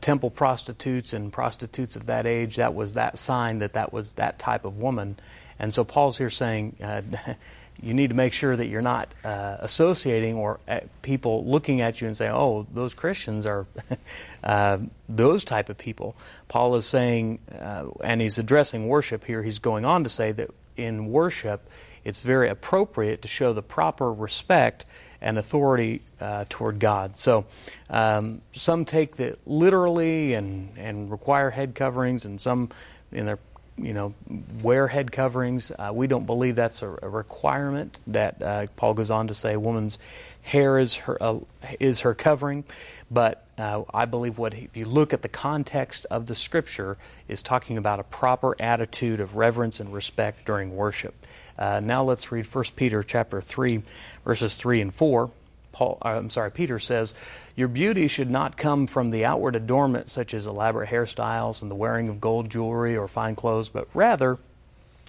temple 0.00 0.30
prostitutes 0.30 1.12
and 1.12 1.32
prostitutes 1.32 1.96
of 1.96 2.06
that 2.06 2.26
age. 2.26 2.56
That 2.56 2.74
was 2.74 2.94
that 2.94 3.18
sign 3.18 3.58
that 3.58 3.74
that 3.74 3.92
was 3.92 4.12
that 4.12 4.38
type 4.38 4.64
of 4.64 4.80
woman. 4.80 5.18
And 5.58 5.72
so 5.72 5.84
Paul's 5.84 6.18
here 6.18 6.30
saying 6.30 6.76
uh, 6.82 7.02
you 7.82 7.94
need 7.94 8.10
to 8.10 8.16
make 8.16 8.32
sure 8.32 8.56
that 8.56 8.66
you're 8.66 8.82
not 8.82 9.08
uh, 9.24 9.56
associating 9.60 10.36
or 10.36 10.60
uh, 10.66 10.80
people 11.02 11.44
looking 11.44 11.80
at 11.80 12.00
you 12.00 12.06
and 12.06 12.16
saying, 12.16 12.32
"Oh, 12.34 12.66
those 12.72 12.94
Christians 12.94 13.46
are 13.46 13.66
uh, 14.44 14.78
those 15.08 15.44
type 15.44 15.68
of 15.68 15.78
people." 15.78 16.16
Paul 16.48 16.76
is 16.76 16.86
saying, 16.86 17.40
uh, 17.60 17.86
and 18.02 18.20
he's 18.20 18.38
addressing 18.38 18.88
worship 18.88 19.24
here. 19.24 19.42
He's 19.42 19.58
going 19.58 19.84
on 19.84 20.04
to 20.04 20.10
say 20.10 20.32
that 20.32 20.50
in 20.76 21.10
worship, 21.10 21.68
it's 22.04 22.20
very 22.20 22.48
appropriate 22.48 23.22
to 23.22 23.28
show 23.28 23.52
the 23.52 23.62
proper 23.62 24.12
respect 24.12 24.84
and 25.20 25.38
authority 25.38 26.02
uh, 26.20 26.44
toward 26.48 26.78
God. 26.78 27.18
So 27.18 27.46
um, 27.90 28.42
some 28.52 28.84
take 28.84 29.16
that 29.16 29.38
literally 29.46 30.34
and 30.34 30.70
and 30.78 31.10
require 31.10 31.50
head 31.50 31.74
coverings, 31.74 32.24
and 32.24 32.40
some 32.40 32.70
in 33.12 33.26
their 33.26 33.38
you 33.78 33.92
know, 33.92 34.14
wear 34.62 34.88
head 34.88 35.12
coverings. 35.12 35.70
Uh, 35.70 35.90
we 35.92 36.06
don't 36.06 36.26
believe 36.26 36.56
that's 36.56 36.82
a, 36.82 36.88
a 37.02 37.08
requirement. 37.08 37.98
That 38.06 38.42
uh, 38.42 38.66
Paul 38.76 38.94
goes 38.94 39.10
on 39.10 39.28
to 39.28 39.34
say, 39.34 39.54
a 39.54 39.60
woman's 39.60 39.98
hair 40.42 40.78
is 40.78 40.96
her 40.96 41.22
uh, 41.22 41.40
is 41.78 42.00
her 42.00 42.14
covering. 42.14 42.64
But 43.10 43.44
uh, 43.58 43.82
I 43.92 44.06
believe 44.06 44.38
what 44.38 44.54
if 44.54 44.76
you 44.76 44.84
look 44.84 45.12
at 45.12 45.22
the 45.22 45.28
context 45.28 46.06
of 46.10 46.26
the 46.26 46.34
Scripture 46.34 46.96
is 47.28 47.42
talking 47.42 47.76
about 47.76 48.00
a 48.00 48.04
proper 48.04 48.56
attitude 48.60 49.20
of 49.20 49.36
reverence 49.36 49.80
and 49.80 49.92
respect 49.92 50.44
during 50.44 50.74
worship. 50.74 51.14
Uh, 51.58 51.80
now 51.80 52.02
let's 52.02 52.30
read 52.30 52.46
1 52.46 52.64
Peter 52.76 53.02
chapter 53.02 53.40
3, 53.40 53.82
verses 54.24 54.56
3 54.56 54.80
and 54.82 54.94
4. 54.94 55.30
Paul, 55.76 55.98
uh, 56.00 56.08
I'm 56.08 56.30
sorry, 56.30 56.50
Peter 56.50 56.78
says, 56.78 57.12
Your 57.54 57.68
beauty 57.68 58.08
should 58.08 58.30
not 58.30 58.56
come 58.56 58.86
from 58.86 59.10
the 59.10 59.26
outward 59.26 59.56
adornment, 59.56 60.08
such 60.08 60.32
as 60.32 60.46
elaborate 60.46 60.88
hairstyles 60.88 61.60
and 61.60 61.70
the 61.70 61.74
wearing 61.74 62.08
of 62.08 62.18
gold 62.18 62.48
jewelry 62.48 62.96
or 62.96 63.06
fine 63.06 63.36
clothes, 63.36 63.68
but 63.68 63.86
rather 63.92 64.38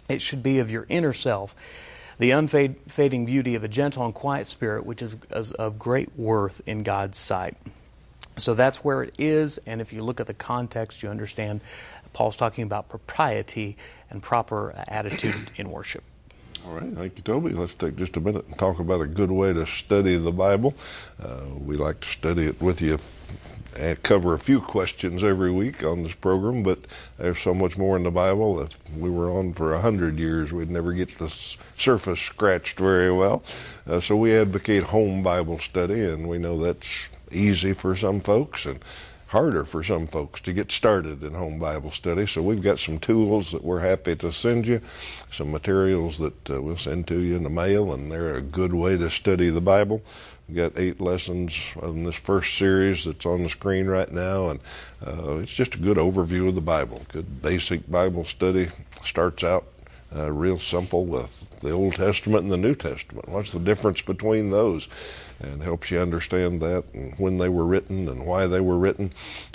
it 0.10 0.22
should 0.22 0.44
be 0.44 0.60
of 0.60 0.70
your 0.70 0.86
inner 0.90 1.14
self, 1.14 1.56
the 2.20 2.32
unfading 2.32 3.26
beauty 3.26 3.56
of 3.56 3.64
a 3.64 3.70
gentle 3.70 4.04
and 4.04 4.14
quiet 4.14 4.46
spirit, 4.46 4.86
which 4.86 5.02
is 5.02 5.16
of 5.54 5.80
great 5.80 6.20
worth 6.20 6.62
in 6.66 6.84
God's 6.84 7.18
sight. 7.18 7.56
So 8.36 8.54
that's 8.54 8.84
where 8.84 9.04
it 9.04 9.16
is, 9.18 9.60
and 9.60 9.80
if 9.80 9.94
you 9.94 10.04
look 10.04 10.20
at 10.20 10.28
the 10.28 10.34
context, 10.34 11.02
you 11.02 11.08
understand 11.08 11.62
Paul's 12.12 12.36
talking 12.36 12.66
about 12.66 12.90
propriety 12.90 13.78
and 14.10 14.22
proper 14.22 14.74
attitude 14.86 15.50
in 15.56 15.72
worship. 15.72 16.04
All 16.68 16.74
right, 16.74 16.92
thank 16.92 17.18
you, 17.18 17.24
Toby. 17.24 17.52
Let's 17.52 17.74
take 17.76 17.96
just 17.96 18.18
a 18.18 18.20
minute 18.20 18.46
and 18.46 18.58
talk 18.60 18.80
about 18.80 19.00
a 19.00 19.06
good 19.06 19.32
way 19.32 19.54
to 19.54 19.66
study 19.66 20.18
the 20.18 20.34
Bible. 20.34 20.76
Uh, 21.22 21.40
we 21.58 21.78
like 21.78 22.02
to 22.02 22.10
study 22.10 22.46
it 22.46 22.62
with 22.62 22.82
you 22.82 23.00
and 23.78 24.04
cover 24.04 24.34
a 24.34 24.40
few 24.40 24.60
questions 24.60 25.24
every 25.24 25.50
week 25.50 25.82
on 25.86 26.04
this 26.04 26.16
program, 26.16 26.64
but 26.64 26.80
there's 27.18 27.40
so 27.40 27.54
much 27.54 27.78
more 27.78 27.96
in 27.96 28.04
the 28.04 28.12
Bible 28.12 28.58
that 28.58 28.76
we 28.98 29.10
were 29.10 29.30
on 29.30 29.54
for 29.54 29.74
a 29.74 29.80
hundred 29.80 30.20
years. 30.20 30.52
We'd 30.52 30.70
never 30.70 30.92
get 30.92 31.18
the 31.20 31.30
surface 31.30 32.20
scratched 32.20 32.80
very 32.80 33.14
well. 33.14 33.44
Uh, 33.88 34.02
so 34.02 34.18
we 34.18 34.36
advocate 34.36 34.84
home 34.84 35.24
Bible 35.24 35.60
study, 35.60 36.02
and 36.04 36.28
we 36.28 36.38
know 36.38 36.58
that's 36.58 37.08
easy 37.32 37.72
for 37.72 37.96
some 37.96 38.20
folks 38.20 38.66
and 38.66 38.80
harder 39.28 39.66
for 39.66 39.84
some 39.84 40.08
folks 40.08 40.40
to 40.42 40.54
get 40.54 40.72
started 40.72 41.24
in 41.24 41.34
home 41.34 41.60
Bible 41.60 41.92
study. 41.92 42.26
So 42.26 42.42
we've 42.42 42.62
got 42.62 42.80
some 42.80 42.98
tools 42.98 43.52
that 43.52 43.64
we're 43.64 43.82
happy 43.82 44.16
to 44.18 44.32
send 44.32 44.66
you, 44.68 44.82
some 45.32 45.52
materials 45.52 46.18
that 46.20 46.50
uh, 46.50 46.62
we'll 46.62 46.78
send 46.78 47.08
to 47.08 47.20
you 47.20 47.36
in 47.36 47.44
the 47.44 47.50
mail, 47.50 47.94
and 47.94 48.12
they're 48.12 48.36
a 48.36 48.42
good 48.42 48.74
way 48.74 48.98
to 48.98 49.10
study 49.10 49.50
the 49.50 49.62
Bible. 49.62 50.02
We've 50.48 50.58
got 50.58 50.80
eight 50.80 51.02
lessons 51.02 51.60
in 51.82 52.06
this 52.06 52.16
first 52.16 52.58
series 52.58 53.04
that's 53.04 53.26
on 53.26 53.44
the 53.44 53.50
screen 53.50 53.88
right 53.88 54.12
now, 54.12 54.48
and 54.50 54.60
uh, 55.06 55.36
it's 55.38 55.54
just 55.54 55.76
a 55.76 55.80
good 55.80 55.98
overview 55.98 56.48
of 56.48 56.56
the 56.56 56.62
Bible. 56.62 57.02
Good 57.10 57.42
basic 57.42 57.90
Bible 57.92 58.24
study. 58.24 58.70
Starts 59.04 59.44
out 59.44 59.66
uh, 60.16 60.32
real 60.32 60.58
simple 60.58 61.06
with 61.06 61.60
the 61.60 61.72
Old 61.72 61.96
Testament 61.96 62.44
and 62.44 62.52
the 62.52 62.58
New 62.58 62.76
Testament. 62.76 63.28
What's 63.28 63.52
the 63.52 63.60
difference 63.60 64.02
between 64.02 64.52
those? 64.52 64.88
And 65.40 65.62
helps 65.62 65.92
you 65.92 66.00
understand 66.00 66.62
that 66.62 66.84
and 66.94 67.14
when 67.20 67.38
they 67.38 67.50
were 67.50 67.66
written 67.66 68.08
and 68.08 68.26
why 68.26 68.48
they 68.48 68.60
were 68.60 68.78
written, 68.78 69.10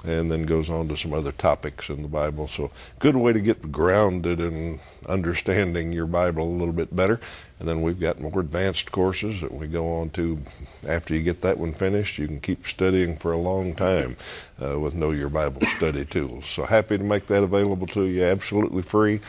and 0.05 0.31
then 0.31 0.45
goes 0.45 0.71
on 0.71 0.89
to 0.89 0.97
some 0.97 1.13
other 1.13 1.33
topics 1.33 1.89
in 1.89 2.03
the 2.03 2.09
Bible. 2.09 2.47
So, 2.47 2.71
good 2.99 3.17
way 3.17 3.33
to 3.33 3.41
get 3.41 3.73
grounded 3.73 4.41
in 4.41 4.81
understanding 5.09 5.93
your 5.93 6.07
Bible 6.07 6.45
a 6.45 6.59
little 6.59 6.73
bit 6.73 6.95
better. 6.95 7.21
And 7.59 7.69
then 7.69 7.83
we've 7.83 8.01
got 8.01 8.21
more 8.21 8.41
advanced 8.41 8.91
courses 8.91 9.41
that 9.41 9.55
we 9.55 9.69
go 9.69 10.01
on 10.01 10.11
to 10.11 10.41
after 10.87 11.15
you 11.15 11.23
get 11.23 11.43
that 11.43 11.59
one 11.59 11.73
finished. 11.73 12.19
You 12.19 12.27
can 12.27 12.41
keep 12.41 12.67
studying 12.67 13.17
for 13.17 13.31
a 13.31 13.39
long 13.39 13.77
time 13.77 14.17
uh, 14.61 14.81
with 14.81 14.95
Know 14.95 15.13
Your 15.13 15.29
Bible 15.29 15.63
study 15.77 16.05
tools. 16.05 16.47
So 16.47 16.65
happy 16.65 16.99
to 16.99 17.05
make 17.05 17.29
that 17.29 17.45
available 17.45 17.87
to 17.89 18.05
you 18.07 18.25
absolutely 18.25 18.83
free. 18.83 19.21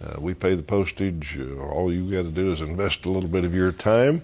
Uh, 0.00 0.20
we 0.20 0.34
pay 0.34 0.54
the 0.54 0.62
postage. 0.62 1.36
All 1.40 1.92
you 1.92 2.08
got 2.10 2.22
to 2.22 2.30
do 2.30 2.52
is 2.52 2.60
invest 2.60 3.06
a 3.06 3.10
little 3.10 3.28
bit 3.28 3.44
of 3.44 3.54
your 3.54 3.72
time 3.72 4.22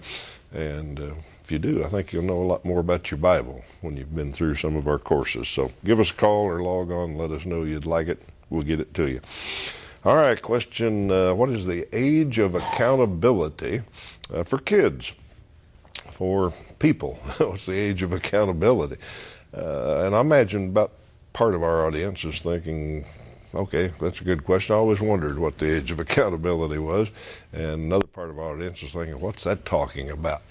and 0.53 0.99
uh, 0.99 1.13
if 1.43 1.51
you 1.51 1.59
do, 1.59 1.83
I 1.83 1.87
think 1.87 2.11
you'll 2.11 2.23
know 2.23 2.41
a 2.41 2.43
lot 2.43 2.65
more 2.65 2.79
about 2.79 3.09
your 3.09 3.17
Bible 3.17 3.63
when 3.81 3.95
you've 3.95 4.15
been 4.15 4.33
through 4.33 4.55
some 4.55 4.75
of 4.75 4.87
our 4.87 4.99
courses. 4.99 5.47
So 5.47 5.71
give 5.85 5.99
us 5.99 6.11
a 6.11 6.13
call 6.13 6.45
or 6.45 6.61
log 6.61 6.91
on 6.91 7.17
let 7.17 7.31
us 7.31 7.45
know 7.45 7.63
you'd 7.63 7.85
like 7.85 8.07
it. 8.07 8.21
We'll 8.49 8.63
get 8.63 8.79
it 8.79 8.93
to 8.95 9.09
you. 9.09 9.21
All 10.05 10.15
right, 10.15 10.41
question 10.41 11.11
uh, 11.11 11.33
What 11.33 11.49
is 11.49 11.65
the 11.65 11.87
age 11.91 12.39
of 12.39 12.55
accountability 12.55 13.81
uh, 14.33 14.43
for 14.43 14.57
kids, 14.57 15.13
for 16.11 16.53
people? 16.79 17.15
What's 17.37 17.65
the 17.65 17.77
age 17.77 18.03
of 18.03 18.13
accountability? 18.13 18.97
Uh, 19.55 20.05
and 20.05 20.15
I 20.15 20.21
imagine 20.21 20.69
about 20.69 20.91
part 21.33 21.55
of 21.55 21.63
our 21.63 21.85
audience 21.85 22.23
is 22.25 22.41
thinking, 22.41 23.05
okay, 23.53 23.91
that's 23.99 24.21
a 24.21 24.23
good 24.23 24.43
question. 24.43 24.75
I 24.75 24.77
always 24.77 25.01
wondered 25.01 25.39
what 25.39 25.57
the 25.57 25.77
age 25.77 25.91
of 25.91 25.99
accountability 26.01 26.77
was. 26.77 27.11
And 27.53 27.85
another 27.85 28.07
part 28.07 28.29
of 28.29 28.39
our 28.39 28.53
audience 28.53 28.83
is 28.83 28.93
thinking, 28.93 29.19
what's 29.19 29.43
that 29.43 29.65
talking 29.65 30.09
about? 30.09 30.41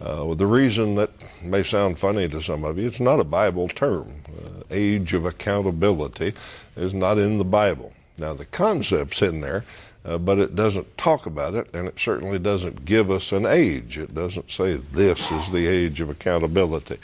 Uh, 0.00 0.24
well, 0.24 0.34
the 0.34 0.46
reason 0.46 0.94
that 0.94 1.10
may 1.42 1.62
sound 1.62 1.98
funny 1.98 2.26
to 2.26 2.40
some 2.40 2.64
of 2.64 2.78
you, 2.78 2.88
it's 2.88 3.00
not 3.00 3.20
a 3.20 3.24
Bible 3.24 3.68
term. 3.68 4.08
Uh, 4.28 4.62
age 4.70 5.12
of 5.12 5.26
accountability 5.26 6.32
is 6.76 6.94
not 6.94 7.18
in 7.18 7.36
the 7.36 7.44
Bible. 7.44 7.92
Now, 8.16 8.32
the 8.32 8.46
concept's 8.46 9.20
in 9.20 9.42
there, 9.42 9.64
uh, 10.04 10.16
but 10.16 10.38
it 10.38 10.56
doesn't 10.56 10.96
talk 10.96 11.26
about 11.26 11.54
it, 11.54 11.68
and 11.74 11.86
it 11.86 11.98
certainly 11.98 12.38
doesn't 12.38 12.86
give 12.86 13.10
us 13.10 13.32
an 13.32 13.44
age. 13.44 13.98
It 13.98 14.14
doesn't 14.14 14.50
say 14.50 14.74
this 14.74 15.30
is 15.30 15.52
the 15.52 15.66
age 15.66 16.00
of 16.00 16.08
accountability. 16.08 16.98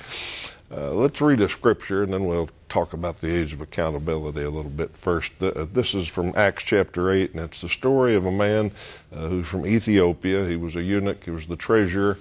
Uh, 0.71 0.93
let's 0.93 1.21
read 1.21 1.43
a 1.43 1.49
scripture, 1.49 2.03
and 2.03 2.15
then 2.15 2.25
we'll 2.25 2.49
talk 2.69 2.93
about 2.93 3.21
the 3.21 3.35
age 3.35 3.53
of 3.53 3.61
accountability 3.61 4.43
a 4.43 4.51
little 4.51 4.71
bit 4.71 4.97
first. 4.97 5.33
Uh, 5.41 5.67
this 5.73 5.95
is 5.95 6.09
from 6.09 6.33
Acts 6.37 6.65
chapter 6.65 7.11
8, 7.11 7.33
and 7.33 7.41
it's 7.41 7.61
the 7.61 7.69
story 7.69 8.15
of 8.15 8.27
a 8.27 8.33
man 8.33 8.71
uh, 9.15 9.29
who's 9.29 9.47
from 9.47 9.67
Ethiopia. 9.67 10.47
He 10.47 10.57
was 10.57 10.77
a 10.77 10.83
eunuch, 10.83 11.25
he 11.25 11.31
was 11.31 11.47
the 11.47 11.57
treasurer 11.57 12.19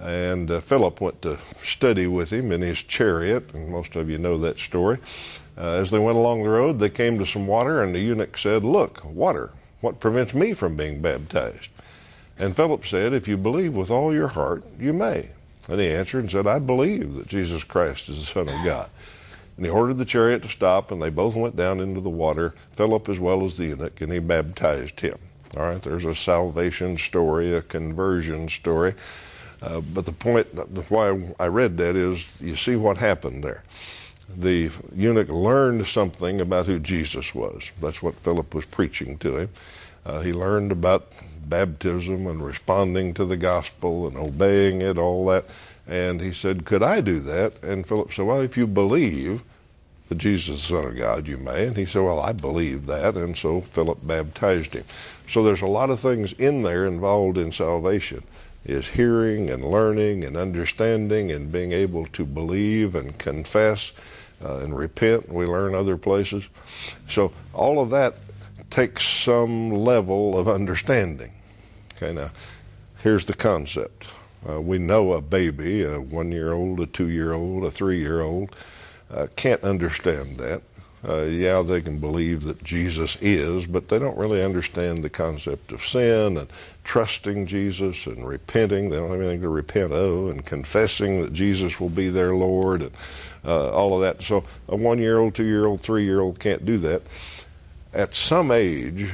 and 0.00 0.50
uh, 0.50 0.60
Philip 0.60 1.00
went 1.00 1.22
to 1.22 1.38
study 1.62 2.06
with 2.06 2.30
him 2.32 2.52
in 2.52 2.60
his 2.60 2.82
chariot, 2.82 3.52
and 3.54 3.68
most 3.68 3.96
of 3.96 4.10
you 4.10 4.18
know 4.18 4.38
that 4.38 4.58
story. 4.58 4.98
Uh, 5.56 5.72
as 5.72 5.90
they 5.90 5.98
went 5.98 6.18
along 6.18 6.42
the 6.42 6.50
road, 6.50 6.78
they 6.78 6.90
came 6.90 7.18
to 7.18 7.26
some 7.26 7.46
water, 7.46 7.82
and 7.82 7.94
the 7.94 8.00
eunuch 8.00 8.36
said, 8.36 8.64
Look, 8.64 9.02
water, 9.04 9.50
what 9.80 10.00
prevents 10.00 10.34
me 10.34 10.52
from 10.52 10.76
being 10.76 11.00
baptized? 11.00 11.70
And 12.38 12.54
Philip 12.54 12.86
said, 12.86 13.14
If 13.14 13.26
you 13.26 13.38
believe 13.38 13.74
with 13.74 13.90
all 13.90 14.12
your 14.12 14.28
heart, 14.28 14.64
you 14.78 14.92
may. 14.92 15.30
And 15.68 15.80
he 15.80 15.88
answered 15.88 16.20
and 16.20 16.30
said, 16.30 16.46
I 16.46 16.58
believe 16.58 17.14
that 17.14 17.26
Jesus 17.26 17.64
Christ 17.64 18.08
is 18.10 18.18
the 18.18 18.26
Son 18.26 18.48
of 18.48 18.64
God. 18.64 18.90
And 19.56 19.64
he 19.64 19.70
ordered 19.70 19.98
the 19.98 20.04
chariot 20.04 20.42
to 20.42 20.48
stop, 20.48 20.90
and 20.90 21.00
they 21.00 21.08
both 21.08 21.34
went 21.34 21.56
down 21.56 21.80
into 21.80 22.00
the 22.00 22.10
water, 22.10 22.54
Philip 22.72 23.08
as 23.08 23.18
well 23.18 23.44
as 23.44 23.56
the 23.56 23.66
eunuch, 23.66 24.00
and 24.00 24.12
he 24.12 24.18
baptized 24.18 25.00
him. 25.00 25.18
All 25.56 25.62
right, 25.62 25.80
there's 25.80 26.04
a 26.04 26.14
salvation 26.14 26.98
story, 26.98 27.54
a 27.54 27.62
conversion 27.62 28.48
story. 28.48 28.94
Uh, 29.62 29.80
but 29.80 30.04
the 30.04 30.12
point, 30.12 30.46
why 30.90 31.32
I 31.40 31.46
read 31.46 31.78
that 31.78 31.96
is 31.96 32.26
you 32.40 32.56
see 32.56 32.76
what 32.76 32.98
happened 32.98 33.42
there. 33.42 33.64
The 34.36 34.70
eunuch 34.94 35.28
learned 35.28 35.86
something 35.86 36.40
about 36.40 36.66
who 36.66 36.78
Jesus 36.78 37.34
was. 37.34 37.70
That's 37.80 38.02
what 38.02 38.16
Philip 38.16 38.54
was 38.54 38.66
preaching 38.66 39.16
to 39.18 39.38
him. 39.38 39.50
Uh, 40.04 40.20
he 40.20 40.32
learned 40.32 40.72
about 40.72 41.12
baptism 41.48 42.26
and 42.26 42.44
responding 42.44 43.14
to 43.14 43.24
the 43.24 43.36
gospel 43.36 44.06
and 44.06 44.16
obeying 44.16 44.82
it, 44.82 44.98
all 44.98 45.24
that. 45.26 45.46
And 45.86 46.20
he 46.20 46.32
said, 46.32 46.64
Could 46.64 46.82
I 46.82 47.00
do 47.00 47.20
that? 47.20 47.62
And 47.62 47.86
Philip 47.86 48.12
said, 48.12 48.26
Well, 48.26 48.40
if 48.40 48.56
you 48.56 48.66
believe 48.66 49.42
that 50.08 50.18
Jesus 50.18 50.56
is 50.56 50.62
the 50.62 50.68
Son 50.68 50.84
of 50.86 50.96
God, 50.96 51.26
you 51.26 51.36
may. 51.36 51.66
And 51.66 51.76
he 51.76 51.86
said, 51.86 52.02
Well, 52.02 52.20
I 52.20 52.32
believe 52.32 52.86
that. 52.86 53.16
And 53.16 53.36
so 53.36 53.60
Philip 53.60 53.98
baptized 54.02 54.74
him. 54.74 54.84
So 55.28 55.42
there's 55.42 55.62
a 55.62 55.66
lot 55.66 55.90
of 55.90 56.00
things 56.00 56.32
in 56.32 56.62
there 56.62 56.86
involved 56.86 57.38
in 57.38 57.52
salvation 57.52 58.22
is 58.66 58.88
hearing 58.88 59.48
and 59.48 59.64
learning 59.64 60.24
and 60.24 60.36
understanding 60.36 61.30
and 61.30 61.52
being 61.52 61.72
able 61.72 62.04
to 62.06 62.24
believe 62.24 62.96
and 62.96 63.16
confess 63.16 63.92
uh, 64.44 64.56
and 64.56 64.76
repent. 64.76 65.28
We 65.28 65.46
learn 65.46 65.74
other 65.74 65.96
places. 65.96 66.44
So 67.08 67.32
all 67.54 67.80
of 67.80 67.90
that 67.90 68.18
takes 68.70 69.06
some 69.06 69.70
level 69.70 70.36
of 70.36 70.48
understanding. 70.48 71.32
Okay, 71.94 72.12
now 72.12 72.30
here's 73.02 73.26
the 73.26 73.34
concept. 73.34 74.08
Uh, 74.48 74.60
we 74.60 74.78
know 74.78 75.12
a 75.12 75.20
baby, 75.20 75.82
a 75.82 76.00
one 76.00 76.30
year 76.30 76.52
old, 76.52 76.80
a 76.80 76.86
two 76.86 77.08
year 77.08 77.32
old, 77.32 77.64
a 77.64 77.70
three 77.70 77.98
year 77.98 78.20
old, 78.20 78.54
uh, 79.10 79.26
can't 79.36 79.62
understand 79.62 80.36
that. 80.38 80.62
Uh, 81.06 81.22
yeah, 81.22 81.62
they 81.62 81.80
can 81.80 81.98
believe 81.98 82.42
that 82.42 82.62
Jesus 82.64 83.16
is, 83.20 83.66
but 83.66 83.88
they 83.88 83.98
don't 83.98 84.18
really 84.18 84.44
understand 84.44 84.98
the 84.98 85.10
concept 85.10 85.70
of 85.70 85.86
sin 85.86 86.36
and 86.36 86.48
trusting 86.82 87.46
Jesus 87.46 88.06
and 88.06 88.26
repenting. 88.26 88.90
They 88.90 88.96
don't 88.96 89.10
have 89.10 89.20
anything 89.20 89.42
to 89.42 89.48
repent 89.48 89.92
of 89.92 90.30
and 90.30 90.44
confessing 90.44 91.22
that 91.22 91.32
Jesus 91.32 91.78
will 91.78 91.90
be 91.90 92.08
their 92.08 92.34
Lord 92.34 92.82
and 92.82 92.90
uh, 93.44 93.70
all 93.70 93.94
of 93.94 94.00
that. 94.00 94.24
So 94.24 94.44
a 94.68 94.74
one 94.74 94.98
year 94.98 95.18
old, 95.18 95.34
two 95.34 95.44
year 95.44 95.66
old, 95.66 95.80
three 95.80 96.04
year 96.04 96.20
old 96.20 96.40
can't 96.40 96.64
do 96.64 96.78
that. 96.78 97.02
At 97.94 98.14
some 98.14 98.50
age, 98.50 99.12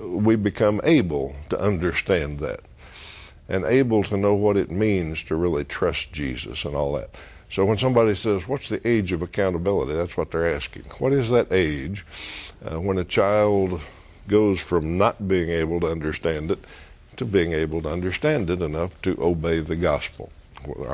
we 0.00 0.36
become 0.36 0.80
able 0.84 1.34
to 1.50 1.60
understand 1.60 2.38
that 2.40 2.60
and 3.48 3.64
able 3.64 4.02
to 4.04 4.16
know 4.16 4.34
what 4.34 4.56
it 4.56 4.70
means 4.70 5.22
to 5.24 5.36
really 5.36 5.64
trust 5.64 6.12
Jesus 6.12 6.64
and 6.64 6.74
all 6.74 6.92
that. 6.94 7.10
So 7.50 7.64
when 7.64 7.78
somebody 7.78 8.14
says, 8.14 8.48
What's 8.48 8.68
the 8.68 8.86
age 8.86 9.12
of 9.12 9.22
accountability? 9.22 9.92
That's 9.92 10.16
what 10.16 10.30
they're 10.30 10.52
asking. 10.52 10.84
What 10.98 11.12
is 11.12 11.30
that 11.30 11.52
age 11.52 12.04
uh, 12.64 12.80
when 12.80 12.98
a 12.98 13.04
child 13.04 13.80
goes 14.26 14.60
from 14.60 14.96
not 14.96 15.28
being 15.28 15.50
able 15.50 15.80
to 15.80 15.86
understand 15.86 16.50
it 16.50 16.58
to 17.16 17.24
being 17.24 17.52
able 17.52 17.80
to 17.82 17.88
understand 17.88 18.50
it 18.50 18.60
enough 18.60 19.00
to 19.02 19.16
obey 19.22 19.60
the 19.60 19.76
gospel? 19.76 20.32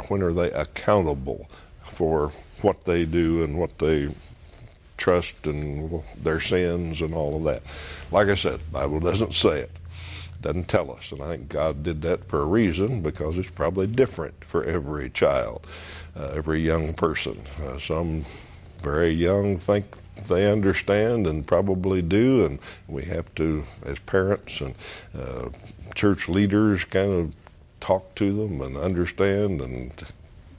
When 0.08 0.22
are 0.22 0.32
they 0.32 0.50
accountable 0.50 1.48
for 1.82 2.32
what 2.60 2.84
they 2.84 3.04
do 3.04 3.42
and 3.44 3.58
what 3.58 3.78
they 3.78 4.08
trust 4.98 5.46
and 5.46 6.02
their 6.22 6.40
sins 6.40 7.00
and 7.00 7.14
all 7.14 7.36
of 7.36 7.44
that? 7.44 7.62
Like 8.10 8.28
I 8.28 8.34
said, 8.34 8.58
the 8.58 8.70
Bible 8.70 9.00
doesn't 9.00 9.32
say 9.32 9.60
it. 9.60 9.70
Doesn't 10.40 10.68
tell 10.68 10.90
us. 10.90 11.12
And 11.12 11.22
I 11.22 11.36
think 11.36 11.48
God 11.48 11.82
did 11.82 12.02
that 12.02 12.24
for 12.28 12.40
a 12.40 12.46
reason 12.46 13.02
because 13.02 13.38
it's 13.38 13.50
probably 13.50 13.86
different 13.86 14.44
for 14.44 14.64
every 14.64 15.10
child, 15.10 15.66
uh, 16.16 16.32
every 16.34 16.60
young 16.60 16.94
person. 16.94 17.40
Uh, 17.62 17.78
some 17.78 18.24
very 18.78 19.10
young 19.10 19.58
think 19.58 19.96
they 20.28 20.50
understand 20.50 21.26
and 21.26 21.46
probably 21.46 22.02
do, 22.02 22.44
and 22.44 22.58
we 22.88 23.04
have 23.04 23.34
to, 23.36 23.64
as 23.84 23.98
parents 24.00 24.60
and 24.60 24.74
uh, 25.18 25.48
church 25.94 26.28
leaders, 26.28 26.84
kind 26.84 27.12
of 27.12 27.34
talk 27.80 28.14
to 28.14 28.32
them 28.32 28.60
and 28.60 28.76
understand 28.76 29.60
and 29.60 29.92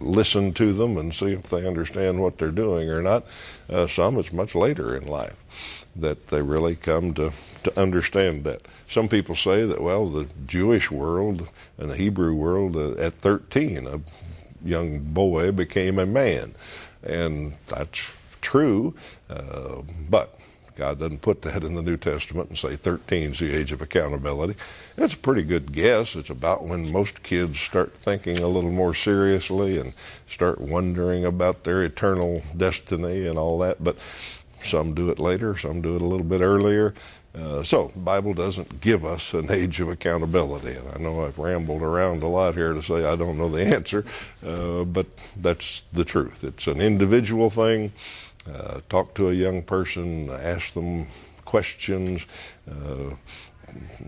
listen 0.02 0.54
to 0.54 0.74
them 0.74 0.98
and 0.98 1.14
see 1.14 1.34
if 1.34 1.44
they 1.44 1.66
understand 1.66 2.22
what 2.22 2.38
they're 2.38 2.52
doing 2.52 2.90
or 2.90 3.02
not. 3.02 3.24
Uh, 3.70 3.88
some, 3.88 4.18
it's 4.18 4.34
much 4.34 4.56
later 4.56 4.96
in 4.96 5.08
life 5.08 5.86
that 5.96 6.28
they 6.28 6.42
really 6.42 6.76
come 6.76 7.14
to, 7.14 7.32
to 7.64 7.80
understand 7.80 8.44
that. 8.44 8.62
Some 8.88 9.08
people 9.08 9.36
say 9.36 9.64
that, 9.66 9.82
well, 9.82 10.08
the 10.08 10.28
Jewish 10.48 10.92
world 10.92 11.48
and 11.78 11.90
the 11.90 11.96
Hebrew 11.96 12.34
world, 12.34 12.76
uh, 12.76 12.94
at 12.94 13.14
13, 13.16 13.88
a 13.88 14.02
young 14.64 15.00
boy 15.00 15.52
became 15.52 16.00
a 16.00 16.06
man. 16.06 16.56
And 17.04 17.54
that's 17.68 18.12
true, 18.42 18.96
uh, 19.30 19.82
but 20.10 20.38
God 20.82 20.98
doesn't 20.98 21.22
put 21.22 21.44
that 21.44 21.64
in 21.64 21.76
the 21.76 21.84
New 21.84 21.96
Testament 21.96 22.50
and 22.50 22.58
say 22.58 22.76
13 22.76 23.34
is 23.34 23.40
the 23.40 23.54
age 23.56 23.72
of 23.72 23.84
accountability. 23.84 24.56
It's 24.98 25.14
a 25.14 25.18
pretty 25.18 25.44
good 25.44 25.74
guess. 25.74 26.16
It's 26.16 26.32
about 26.32 26.64
when 26.64 26.92
most 26.92 27.22
kids 27.22 27.60
start 27.60 27.94
thinking 27.94 28.40
a 28.40 28.48
little 28.48 28.72
more 28.72 28.96
seriously 28.96 29.78
and 29.78 29.94
start 30.28 30.60
wondering 30.60 31.24
about 31.24 31.66
their 31.66 31.84
eternal 31.84 32.42
destiny 32.58 33.28
and 33.28 33.38
all 33.38 33.60
that. 33.60 33.84
But 33.84 33.96
some 34.64 34.96
do 34.96 35.12
it 35.12 35.20
later, 35.20 35.56
some 35.56 35.84
do 35.84 35.98
it 35.98 36.02
a 36.02 36.06
little 36.06 36.26
bit 36.26 36.42
earlier. 36.42 36.96
Uh, 37.36 37.62
so, 37.62 37.92
the 37.94 38.00
Bible 38.00 38.34
doesn't 38.34 38.82
give 38.82 39.06
us 39.06 39.36
an 39.36 39.52
age 39.52 39.80
of 39.82 39.88
accountability. 39.88 40.74
And 40.74 40.90
I 40.96 40.98
know 40.98 41.24
I've 41.24 41.38
rambled 41.38 41.84
around 41.84 42.24
a 42.24 42.28
lot 42.28 42.56
here 42.56 42.74
to 42.74 42.82
say 42.82 43.06
I 43.06 43.16
don't 43.16 43.38
know 43.38 43.50
the 43.50 43.64
answer, 43.76 44.04
uh, 44.44 44.84
but 44.84 45.06
that's 45.38 45.84
the 45.94 46.06
truth. 46.06 46.44
It's 46.44 46.66
an 46.66 46.82
individual 46.82 47.52
thing. 47.52 47.92
Uh, 48.50 48.80
talk 48.90 49.14
to 49.16 49.30
a 49.30 49.34
young 49.34 49.62
person, 49.62 50.30
ask 50.30 50.74
them 50.74 51.08
questions. 51.46 52.26
Uh, 52.70 53.16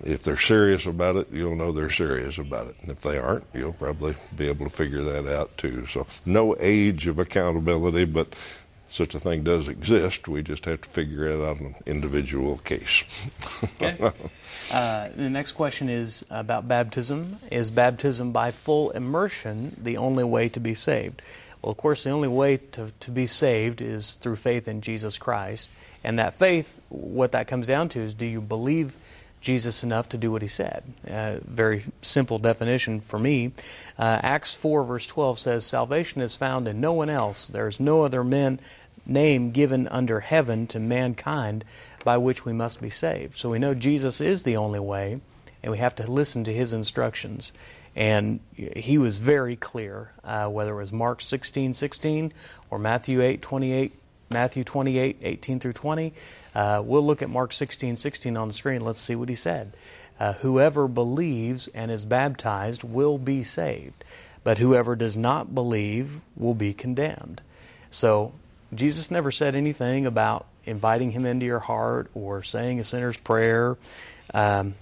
if 0.03 0.23
they're 0.23 0.37
serious 0.37 0.85
about 0.85 1.15
it, 1.15 1.31
you'll 1.31 1.55
know 1.55 1.71
they're 1.71 1.89
serious 1.89 2.37
about 2.37 2.67
it. 2.67 2.75
And 2.81 2.89
if 2.89 3.01
they 3.01 3.17
aren't, 3.17 3.45
you'll 3.53 3.73
probably 3.73 4.15
be 4.35 4.47
able 4.47 4.65
to 4.65 4.75
figure 4.75 5.01
that 5.03 5.27
out 5.27 5.57
too. 5.57 5.85
So, 5.85 6.07
no 6.25 6.55
age 6.59 7.07
of 7.07 7.19
accountability, 7.19 8.05
but 8.05 8.35
such 8.87 9.15
a 9.15 9.19
thing 9.19 9.43
does 9.43 9.67
exist. 9.67 10.27
We 10.27 10.43
just 10.43 10.65
have 10.65 10.81
to 10.81 10.89
figure 10.89 11.25
it 11.25 11.41
out 11.41 11.59
on 11.59 11.65
an 11.67 11.75
individual 11.85 12.57
case. 12.59 13.03
okay. 13.63 14.11
Uh, 14.71 15.09
the 15.15 15.29
next 15.29 15.51
question 15.51 15.89
is 15.89 16.25
about 16.29 16.67
baptism. 16.69 17.37
Is 17.51 17.69
baptism 17.69 18.31
by 18.31 18.49
full 18.49 18.91
immersion 18.91 19.75
the 19.77 19.97
only 19.97 20.23
way 20.23 20.47
to 20.49 20.59
be 20.59 20.73
saved? 20.73 21.21
Well, 21.63 21.71
of 21.71 21.77
course, 21.77 22.03
the 22.03 22.09
only 22.09 22.27
way 22.27 22.57
to, 22.73 22.91
to 22.99 23.11
be 23.11 23.25
saved 23.25 23.81
is 23.81 24.15
through 24.15 24.35
faith 24.35 24.67
in 24.67 24.81
Jesus 24.81 25.17
Christ. 25.17 25.69
And 26.03 26.19
that 26.19 26.33
faith, 26.33 26.79
what 26.89 27.31
that 27.31 27.47
comes 27.47 27.67
down 27.67 27.87
to 27.89 28.01
is 28.01 28.13
do 28.13 28.25
you 28.25 28.41
believe 28.41 28.93
Jesus 29.39 29.81
enough 29.81 30.09
to 30.09 30.17
do 30.17 30.29
what 30.29 30.41
he 30.41 30.49
said? 30.49 30.83
Uh, 31.09 31.37
very 31.41 31.85
simple 32.01 32.37
definition 32.37 32.99
for 32.99 33.17
me. 33.17 33.53
Uh, 33.97 34.19
Acts 34.21 34.53
4, 34.53 34.83
verse 34.83 35.07
12 35.07 35.39
says, 35.39 35.65
Salvation 35.65 36.21
is 36.21 36.35
found 36.35 36.67
in 36.67 36.81
no 36.81 36.91
one 36.91 37.09
else. 37.09 37.47
There 37.47 37.69
is 37.69 37.79
no 37.79 38.03
other 38.03 38.25
men, 38.25 38.59
name 39.05 39.51
given 39.51 39.87
under 39.87 40.19
heaven 40.19 40.67
to 40.67 40.81
mankind 40.81 41.63
by 42.03 42.17
which 42.17 42.43
we 42.43 42.51
must 42.51 42.81
be 42.81 42.89
saved. 42.89 43.37
So 43.37 43.49
we 43.49 43.59
know 43.59 43.73
Jesus 43.73 44.19
is 44.19 44.43
the 44.43 44.57
only 44.57 44.81
way, 44.81 45.21
and 45.61 45.71
we 45.71 45.77
have 45.77 45.95
to 45.95 46.11
listen 46.11 46.43
to 46.43 46.53
his 46.53 46.73
instructions. 46.73 47.53
And 47.95 48.39
he 48.55 48.97
was 48.97 49.17
very 49.17 49.55
clear, 49.55 50.11
uh, 50.23 50.47
whether 50.47 50.73
it 50.73 50.81
was 50.81 50.91
Mark 50.91 51.21
16, 51.21 51.73
16 51.73 52.33
or 52.71 52.79
Matthew 52.79 53.21
8, 53.21 53.41
28, 53.41 53.93
Matthew 54.31 54.63
28, 54.63 55.17
18 55.21 55.59
through 55.59 55.73
20. 55.73 56.13
Uh, 56.55 56.81
we'll 56.83 57.05
look 57.05 57.21
at 57.21 57.29
Mark 57.29 57.53
16, 57.53 57.95
16 57.95 58.35
on 58.35 58.47
the 58.47 58.53
screen. 58.53 58.81
Let's 58.81 58.99
see 58.99 59.15
what 59.15 59.29
he 59.29 59.35
said. 59.35 59.73
Uh, 60.19 60.33
whoever 60.33 60.87
believes 60.87 61.67
and 61.69 61.91
is 61.91 62.05
baptized 62.05 62.83
will 62.83 63.17
be 63.17 63.43
saved, 63.43 64.03
but 64.43 64.57
whoever 64.57 64.95
does 64.95 65.17
not 65.17 65.53
believe 65.53 66.21
will 66.35 66.53
be 66.53 66.73
condemned. 66.73 67.41
So 67.89 68.33
Jesus 68.73 69.11
never 69.11 69.31
said 69.31 69.55
anything 69.55 70.05
about 70.05 70.45
inviting 70.65 71.11
him 71.11 71.25
into 71.25 71.45
your 71.45 71.59
heart 71.59 72.09
or 72.13 72.43
saying 72.43 72.79
a 72.79 72.83
sinner's 72.83 73.17
prayer. 73.17 73.77
Um, 74.33 74.75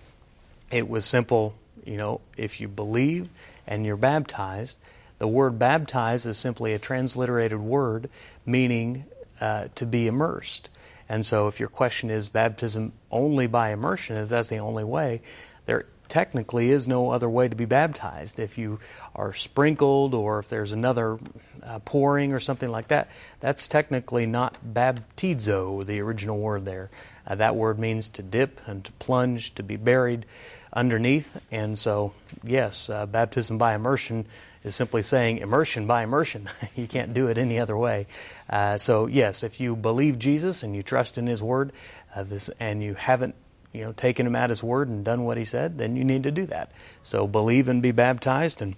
it 0.72 0.88
was 0.88 1.06
simple, 1.06 1.54
you 1.86 1.98
know, 1.98 2.22
if 2.38 2.62
you 2.62 2.68
believe 2.68 3.30
and 3.68 3.86
you're 3.86 3.98
baptized. 3.98 4.80
The 5.20 5.28
word 5.28 5.60
baptize 5.60 6.26
is 6.26 6.38
simply 6.38 6.74
a 6.74 6.80
transliterated 6.80 7.60
word 7.60 8.10
meaning 8.46 9.06
uh, 9.40 9.68
to 9.76 9.86
be 9.86 10.08
immersed. 10.08 10.70
And 11.08 11.26
so, 11.26 11.48
if 11.48 11.60
your 11.60 11.70
question 11.70 12.10
is 12.10 12.30
baptism 12.30 12.94
only 13.12 13.46
by 13.46 13.72
immersion, 13.72 14.18
is 14.18 14.30
that's 14.30 14.48
the 14.48 14.60
only 14.60 14.84
way, 14.84 15.22
there 15.66 15.86
technically 16.08 16.72
is 16.72 16.88
no 16.88 17.12
other 17.12 17.30
way 17.30 17.48
to 17.48 17.56
be 17.56 17.66
baptized. 17.66 18.40
If 18.40 18.58
you 18.58 18.80
are 19.16 19.34
sprinkled 19.34 20.14
or 20.14 20.40
if 20.40 20.50
there's 20.50 20.74
another 20.74 21.20
uh, 21.64 21.80
pouring 21.80 22.34
or 22.34 22.40
something 22.40 22.70
like 22.70 22.90
that, 22.90 23.10
that's 23.40 23.68
technically 23.68 24.26
not 24.26 24.58
baptizo, 24.66 25.86
the 25.86 26.02
original 26.02 26.38
word 26.38 26.66
there. 26.66 26.90
Uh, 27.26 27.36
that 27.36 27.56
word 27.56 27.80
means 27.80 28.10
to 28.10 28.24
dip 28.24 28.60
and 28.68 28.84
to 28.84 28.92
plunge, 28.94 29.56
to 29.56 29.64
be 29.64 29.78
buried 29.78 30.26
underneath. 30.74 31.42
And 31.52 31.78
so, 31.78 32.14
yes, 32.44 32.90
uh, 32.90 33.06
baptism 33.06 33.58
by 33.58 33.76
immersion 33.76 34.26
is 34.64 34.76
simply 34.76 35.02
saying 35.02 35.38
immersion 35.38 35.88
by 35.88 36.04
immersion. 36.04 36.50
you 36.76 36.88
can't 36.88 37.14
do 37.14 37.28
it 37.28 37.38
any 37.38 37.60
other 37.60 37.78
way. 37.78 38.08
Uh, 38.50 38.78
so, 38.78 39.08
yes, 39.08 39.44
if 39.44 39.60
you 39.60 39.76
believe 39.76 40.20
Jesus 40.20 40.64
and 40.64 40.76
you 40.76 40.84
trust 40.84 41.18
in 41.18 41.28
His 41.28 41.42
Word, 41.42 41.72
uh, 42.16 42.24
this, 42.24 42.50
and 42.60 42.84
you 42.84 42.94
haven't 42.94 43.36
you 43.74 43.84
know, 43.84 43.92
taken 43.94 44.28
him 44.28 44.36
at 44.36 44.50
his 44.50 44.62
word 44.62 44.90
and 44.90 45.06
done 45.06 45.24
what 45.24 45.38
he 45.38 45.46
said, 45.46 45.78
then 45.78 45.96
you 45.96 46.04
need 46.04 46.24
to 46.24 46.32
do 46.32 46.46
that. 46.48 46.72
So 47.04 47.28
believe 47.28 47.68
and 47.68 47.82
be 47.82 47.92
baptized, 47.92 48.62
and 48.62 48.76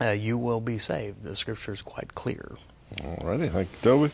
uh, 0.00 0.10
you 0.10 0.38
will 0.38 0.60
be 0.60 0.78
saved. 0.78 1.22
The 1.22 1.34
scripture 1.34 1.72
is 1.72 1.82
quite 1.82 2.14
clear. 2.14 2.56
All 3.04 3.18
righty. 3.24 3.48
Thank 3.48 3.68
you, 3.72 3.78
Toby. 3.82 4.10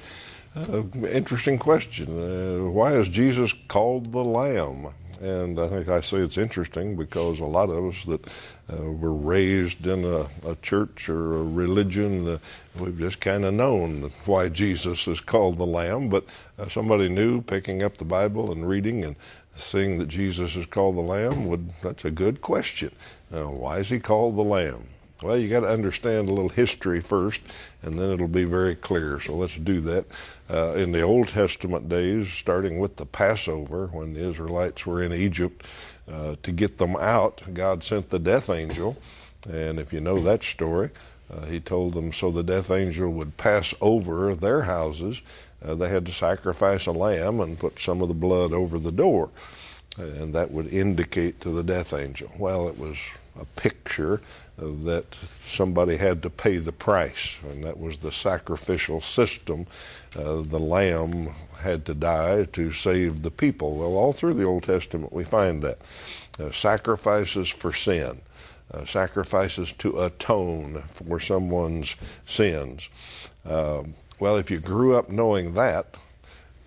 Uh, 0.56 1.06
interesting 1.08 1.58
question. 1.58 2.06
Uh, 2.08 2.70
why 2.70 2.94
is 2.94 3.08
Jesus 3.08 3.52
called 3.68 4.12
the 4.12 4.24
Lamb? 4.24 4.88
And 5.20 5.58
I 5.58 5.68
think 5.68 5.88
I 5.88 6.00
say 6.00 6.18
it's 6.18 6.38
interesting 6.38 6.96
because 6.96 7.40
a 7.40 7.44
lot 7.44 7.70
of 7.70 7.84
us 7.86 8.04
that 8.04 8.26
uh, 8.72 8.76
were 8.76 9.14
raised 9.14 9.86
in 9.86 10.04
a, 10.04 10.26
a, 10.48 10.54
church 10.62 11.08
or 11.08 11.38
a 11.38 11.42
religion, 11.42 12.28
uh, 12.28 12.38
we've 12.78 12.98
just 12.98 13.20
kind 13.20 13.44
of 13.44 13.54
known 13.54 14.12
why 14.26 14.48
Jesus 14.48 15.08
is 15.08 15.18
called 15.20 15.58
the 15.58 15.66
Lamb. 15.66 16.08
But 16.08 16.24
uh, 16.58 16.68
somebody 16.68 17.08
new 17.08 17.42
picking 17.42 17.82
up 17.82 17.96
the 17.96 18.04
Bible 18.04 18.52
and 18.52 18.68
reading 18.68 19.04
and 19.04 19.16
seeing 19.56 19.98
that 19.98 20.06
Jesus 20.06 20.54
is 20.54 20.66
called 20.66 20.96
the 20.96 21.00
Lamb, 21.00 21.46
would 21.46 21.70
that's 21.82 22.04
a 22.04 22.12
good 22.12 22.40
question. 22.40 22.92
why 23.30 23.78
is 23.78 23.88
he 23.88 23.98
called 23.98 24.36
the 24.36 24.42
Lamb? 24.42 24.86
Well, 25.20 25.36
you 25.36 25.48
got 25.48 25.60
to 25.60 25.68
understand 25.68 26.28
a 26.28 26.32
little 26.32 26.48
history 26.48 27.00
first, 27.00 27.40
and 27.82 27.98
then 27.98 28.10
it'll 28.10 28.28
be 28.28 28.44
very 28.44 28.76
clear. 28.76 29.18
So 29.18 29.34
let's 29.34 29.56
do 29.56 29.80
that. 29.80 30.04
Uh, 30.48 30.74
in 30.74 30.92
the 30.92 31.02
Old 31.02 31.28
Testament 31.28 31.88
days, 31.88 32.28
starting 32.28 32.78
with 32.78 32.96
the 32.96 33.06
Passover, 33.06 33.88
when 33.88 34.14
the 34.14 34.28
Israelites 34.28 34.86
were 34.86 35.02
in 35.02 35.12
Egypt, 35.12 35.66
uh, 36.10 36.36
to 36.44 36.52
get 36.52 36.78
them 36.78 36.94
out, 36.96 37.42
God 37.52 37.82
sent 37.82 38.10
the 38.10 38.20
death 38.20 38.48
angel. 38.48 38.96
And 39.48 39.80
if 39.80 39.92
you 39.92 40.00
know 40.00 40.20
that 40.20 40.44
story, 40.44 40.90
uh, 41.32 41.46
he 41.46 41.58
told 41.58 41.94
them 41.94 42.12
so 42.12 42.30
the 42.30 42.44
death 42.44 42.70
angel 42.70 43.10
would 43.10 43.36
pass 43.36 43.74
over 43.80 44.34
their 44.36 44.62
houses. 44.62 45.20
Uh, 45.64 45.74
they 45.74 45.88
had 45.88 46.06
to 46.06 46.12
sacrifice 46.12 46.86
a 46.86 46.92
lamb 46.92 47.40
and 47.40 47.58
put 47.58 47.80
some 47.80 48.02
of 48.02 48.08
the 48.08 48.14
blood 48.14 48.52
over 48.52 48.78
the 48.78 48.92
door. 48.92 49.30
And 49.96 50.32
that 50.34 50.52
would 50.52 50.72
indicate 50.72 51.40
to 51.40 51.50
the 51.50 51.64
death 51.64 51.92
angel. 51.92 52.30
Well, 52.38 52.68
it 52.68 52.78
was 52.78 52.96
a 53.40 53.44
picture 53.60 54.20
that 54.58 55.14
somebody 55.14 55.96
had 55.96 56.22
to 56.22 56.30
pay 56.30 56.56
the 56.56 56.72
price, 56.72 57.36
and 57.50 57.62
that 57.64 57.78
was 57.78 57.98
the 57.98 58.10
sacrificial 58.10 59.00
system. 59.00 59.66
Uh, 60.16 60.42
the 60.42 60.58
lamb 60.58 61.30
had 61.60 61.84
to 61.86 61.94
die 61.94 62.44
to 62.44 62.72
save 62.72 63.22
the 63.22 63.30
people. 63.30 63.76
Well, 63.76 63.96
all 63.96 64.12
through 64.12 64.34
the 64.34 64.44
Old 64.44 64.64
Testament, 64.64 65.12
we 65.12 65.24
find 65.24 65.62
that 65.62 65.78
uh, 66.40 66.50
sacrifices 66.50 67.48
for 67.48 67.72
sin, 67.72 68.20
uh, 68.72 68.84
sacrifices 68.84 69.72
to 69.74 70.02
atone 70.02 70.82
for 70.92 71.20
someone's 71.20 71.94
sins. 72.26 72.88
Uh, 73.46 73.84
well, 74.18 74.36
if 74.36 74.50
you 74.50 74.58
grew 74.58 74.96
up 74.96 75.08
knowing 75.08 75.54
that, 75.54 75.94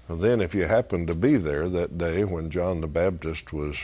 then 0.09 0.41
if 0.41 0.55
you 0.55 0.65
happened 0.65 1.07
to 1.07 1.15
be 1.15 1.35
there 1.35 1.69
that 1.69 1.97
day 1.97 2.23
when 2.23 2.49
John 2.49 2.81
the 2.81 2.87
Baptist 2.87 3.53
was 3.53 3.77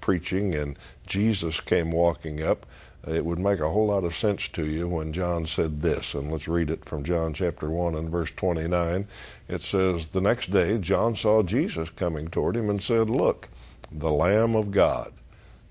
preaching 0.00 0.54
and 0.54 0.78
Jesus 1.06 1.60
came 1.60 1.90
walking 1.90 2.42
up, 2.42 2.66
uh, 3.06 3.12
it 3.12 3.24
would 3.24 3.38
make 3.38 3.60
a 3.60 3.68
whole 3.68 3.86
lot 3.86 4.04
of 4.04 4.14
sense 4.14 4.48
to 4.48 4.66
you 4.66 4.86
when 4.88 5.12
John 5.12 5.46
said 5.46 5.82
this. 5.82 6.14
And 6.14 6.30
let's 6.30 6.48
read 6.48 6.70
it 6.70 6.84
from 6.84 7.04
John 7.04 7.32
chapter 7.32 7.70
1 7.70 7.94
and 7.94 8.10
verse 8.10 8.30
29. 8.32 9.06
It 9.48 9.62
says, 9.62 10.08
The 10.08 10.20
next 10.20 10.50
day 10.50 10.78
John 10.78 11.16
saw 11.16 11.42
Jesus 11.42 11.90
coming 11.90 12.28
toward 12.28 12.56
him 12.56 12.68
and 12.68 12.82
said, 12.82 13.08
Look, 13.08 13.48
the 13.90 14.12
Lamb 14.12 14.54
of 14.54 14.70
God 14.70 15.12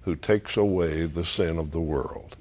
who 0.02 0.16
takes 0.16 0.58
away 0.58 1.06
the 1.06 1.26
sin 1.26 1.60
of 1.60 1.72
the 1.72 1.80
world. 1.80 2.36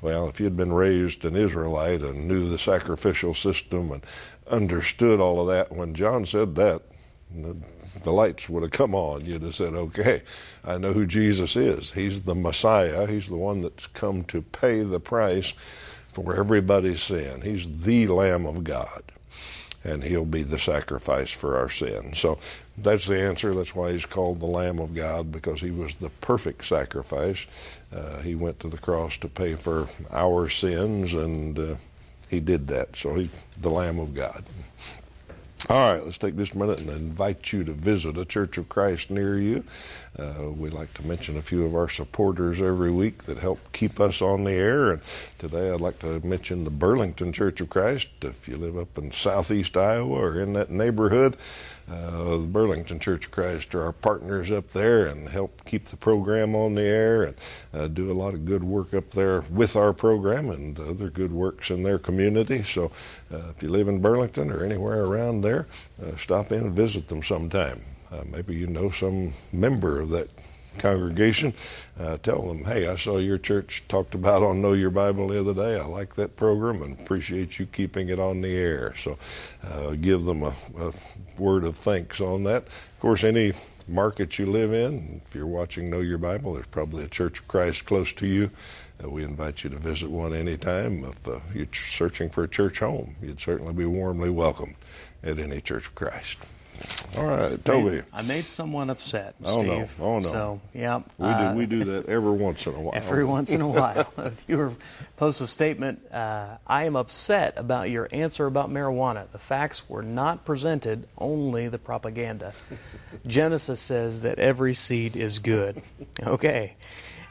Well, 0.00 0.28
if 0.28 0.40
you'd 0.40 0.56
been 0.56 0.72
raised 0.72 1.24
an 1.24 1.36
Israelite 1.36 2.00
and 2.00 2.26
knew 2.26 2.48
the 2.48 2.58
sacrificial 2.58 3.34
system 3.34 3.92
and 3.92 4.04
understood 4.50 5.20
all 5.20 5.40
of 5.40 5.46
that, 5.48 5.70
when 5.70 5.94
John 5.94 6.26
said 6.26 6.54
that, 6.56 6.82
the, 8.02 8.12
lights 8.12 8.48
would 8.48 8.62
have 8.62 8.72
come 8.72 8.94
on. 8.94 9.24
You'd 9.24 9.42
have 9.42 9.54
said, 9.54 9.74
okay, 9.74 10.22
I 10.64 10.78
know 10.78 10.92
who 10.92 11.06
Jesus 11.06 11.56
is. 11.56 11.90
He's 11.90 12.22
the 12.22 12.34
Messiah. 12.34 13.06
He's 13.06 13.28
the 13.28 13.36
one 13.36 13.62
that's 13.62 13.86
come 13.88 14.24
to 14.24 14.42
pay 14.42 14.82
the 14.82 15.00
price 15.00 15.54
for 16.12 16.34
everybody's 16.36 17.02
sin. 17.02 17.40
He's 17.40 17.68
the 17.80 18.06
Lamb 18.08 18.46
of 18.46 18.64
God 18.64 19.02
and 19.84 20.02
he'll 20.02 20.24
be 20.24 20.42
the 20.42 20.58
sacrifice 20.58 21.30
for 21.30 21.56
our 21.58 21.68
sin. 21.68 22.14
So 22.14 22.38
that's 22.78 23.06
the 23.06 23.20
answer. 23.20 23.52
That's 23.54 23.74
why 23.74 23.92
he's 23.92 24.06
called 24.06 24.40
the 24.40 24.46
Lamb 24.46 24.78
of 24.78 24.94
God 24.94 25.32
because 25.32 25.60
he 25.60 25.70
was 25.70 25.94
the 25.96 26.10
perfect 26.10 26.64
sacrifice. 26.64 27.46
Uh, 27.92 28.20
he 28.20 28.34
went 28.34 28.60
to 28.60 28.68
the 28.68 28.78
cross 28.78 29.16
to 29.18 29.28
pay 29.28 29.54
for 29.54 29.88
our 30.10 30.48
sins, 30.48 31.14
and 31.14 31.58
uh, 31.58 31.74
he 32.28 32.40
did 32.40 32.68
that. 32.68 32.96
So 32.96 33.14
he's 33.14 33.32
the 33.60 33.70
Lamb 33.70 33.98
of 33.98 34.14
God. 34.14 34.44
All 35.70 35.94
right, 35.94 36.04
let's 36.04 36.18
take 36.18 36.36
just 36.36 36.54
a 36.54 36.58
minute 36.58 36.80
and 36.80 36.90
invite 36.90 37.52
you 37.52 37.62
to 37.64 37.72
visit 37.72 38.18
a 38.18 38.24
Church 38.24 38.58
of 38.58 38.68
Christ 38.68 39.10
near 39.10 39.38
you. 39.38 39.62
Uh, 40.18 40.50
we 40.50 40.68
like 40.68 40.92
to 40.92 41.06
mention 41.06 41.38
a 41.38 41.42
few 41.42 41.64
of 41.64 41.74
our 41.74 41.88
supporters 41.88 42.60
every 42.60 42.90
week 42.90 43.24
that 43.24 43.38
help 43.38 43.58
keep 43.72 43.98
us 43.98 44.20
on 44.20 44.44
the 44.44 44.52
air. 44.52 44.90
And 44.92 45.00
today 45.38 45.70
I'd 45.70 45.80
like 45.80 45.98
to 46.00 46.20
mention 46.20 46.64
the 46.64 46.70
Burlington 46.70 47.32
Church 47.32 47.62
of 47.62 47.70
Christ. 47.70 48.08
If 48.20 48.46
you 48.46 48.58
live 48.58 48.76
up 48.76 48.98
in 48.98 49.10
southeast 49.10 49.74
Iowa 49.74 50.14
or 50.14 50.38
in 50.38 50.52
that 50.52 50.70
neighborhood, 50.70 51.38
uh, 51.90 52.36
the 52.36 52.46
Burlington 52.46 53.00
Church 53.00 53.24
of 53.24 53.30
Christ 53.30 53.74
are 53.74 53.84
our 53.84 53.92
partners 53.92 54.52
up 54.52 54.68
there 54.72 55.06
and 55.06 55.30
help 55.30 55.64
keep 55.64 55.86
the 55.86 55.96
program 55.96 56.54
on 56.54 56.74
the 56.74 56.82
air 56.82 57.22
and 57.22 57.34
uh, 57.72 57.88
do 57.88 58.12
a 58.12 58.14
lot 58.14 58.34
of 58.34 58.44
good 58.44 58.62
work 58.62 58.92
up 58.92 59.10
there 59.10 59.40
with 59.50 59.76
our 59.76 59.94
program 59.94 60.50
and 60.50 60.78
other 60.78 61.08
good 61.08 61.32
works 61.32 61.70
in 61.70 61.82
their 61.82 61.98
community. 61.98 62.62
So 62.62 62.92
uh, 63.32 63.48
if 63.56 63.62
you 63.62 63.70
live 63.70 63.88
in 63.88 64.02
Burlington 64.02 64.50
or 64.50 64.62
anywhere 64.62 65.04
around 65.04 65.40
there, 65.40 65.66
uh, 66.02 66.16
stop 66.16 66.52
in 66.52 66.60
and 66.60 66.72
visit 66.72 67.08
them 67.08 67.22
sometime. 67.22 67.82
Uh, 68.12 68.24
maybe 68.30 68.54
you 68.54 68.66
know 68.66 68.90
some 68.90 69.32
member 69.52 70.00
of 70.00 70.10
that 70.10 70.28
congregation, 70.78 71.54
uh, 71.98 72.16
tell 72.18 72.42
them, 72.42 72.64
hey, 72.64 72.86
I 72.86 72.96
saw 72.96 73.18
your 73.18 73.38
church 73.38 73.84
talked 73.88 74.14
about 74.14 74.42
on 74.42 74.62
Know 74.62 74.72
Your 74.72 74.90
Bible 74.90 75.28
the 75.28 75.40
other 75.40 75.54
day. 75.54 75.78
I 75.78 75.84
like 75.84 76.14
that 76.16 76.36
program 76.36 76.82
and 76.82 76.98
appreciate 76.98 77.58
you 77.58 77.66
keeping 77.66 78.08
it 78.08 78.18
on 78.18 78.40
the 78.40 78.54
air. 78.54 78.94
So 78.96 79.18
uh, 79.64 79.90
give 79.90 80.24
them 80.24 80.42
a, 80.42 80.54
a, 80.78 80.92
word 81.38 81.64
of 81.64 81.76
thanks 81.76 82.20
on 82.20 82.44
that. 82.44 82.64
Of 82.64 83.00
course, 83.00 83.24
any 83.24 83.52
market 83.88 84.38
you 84.38 84.46
live 84.46 84.72
in, 84.72 85.20
if 85.26 85.34
you're 85.34 85.46
watching 85.46 85.90
Know 85.90 86.00
Your 86.00 86.18
Bible, 86.18 86.54
there's 86.54 86.66
probably 86.66 87.04
a 87.04 87.08
Church 87.08 87.40
of 87.40 87.48
Christ 87.48 87.84
close 87.84 88.12
to 88.14 88.26
you. 88.26 88.50
Uh, 89.02 89.08
we 89.08 89.24
invite 89.24 89.64
you 89.64 89.70
to 89.70 89.76
visit 89.76 90.10
one 90.10 90.34
anytime. 90.34 91.04
If 91.04 91.28
uh, 91.28 91.40
you're 91.54 91.66
searching 91.72 92.30
for 92.30 92.44
a 92.44 92.48
church 92.48 92.78
home, 92.80 93.16
you'd 93.22 93.40
certainly 93.40 93.72
be 93.72 93.86
warmly 93.86 94.30
welcomed 94.30 94.76
at 95.22 95.38
any 95.38 95.60
Church 95.60 95.86
of 95.86 95.94
Christ. 95.94 96.38
All 97.16 97.26
right, 97.26 97.62
Toby. 97.64 98.02
I 98.12 98.22
made 98.22 98.44
someone 98.44 98.88
upset, 98.88 99.34
oh, 99.44 99.60
Steve. 99.60 99.98
No. 99.98 100.04
Oh 100.04 100.18
no! 100.18 100.28
So 100.28 100.60
yeah, 100.72 101.02
we 101.18 101.26
uh, 101.26 101.52
do 101.52 101.58
we 101.58 101.66
do 101.66 101.84
that 101.84 102.08
every 102.08 102.32
once 102.32 102.66
in 102.66 102.74
a 102.74 102.80
while. 102.80 102.94
Every 102.94 103.24
once 103.24 103.50
in 103.50 103.60
a 103.60 103.68
while, 103.68 104.12
a 104.16 104.30
viewer 104.30 104.72
posts 105.16 105.40
a 105.40 105.46
statement. 105.46 106.10
Uh, 106.12 106.56
I 106.66 106.84
am 106.84 106.96
upset 106.96 107.54
about 107.56 107.90
your 107.90 108.08
answer 108.12 108.46
about 108.46 108.70
marijuana. 108.70 109.30
The 109.30 109.38
facts 109.38 109.88
were 109.88 110.02
not 110.02 110.44
presented, 110.44 111.06
only 111.18 111.68
the 111.68 111.78
propaganda. 111.78 112.52
Genesis 113.26 113.80
says 113.80 114.22
that 114.22 114.38
every 114.38 114.74
seed 114.74 115.16
is 115.16 115.38
good. 115.38 115.82
Okay, 116.22 116.74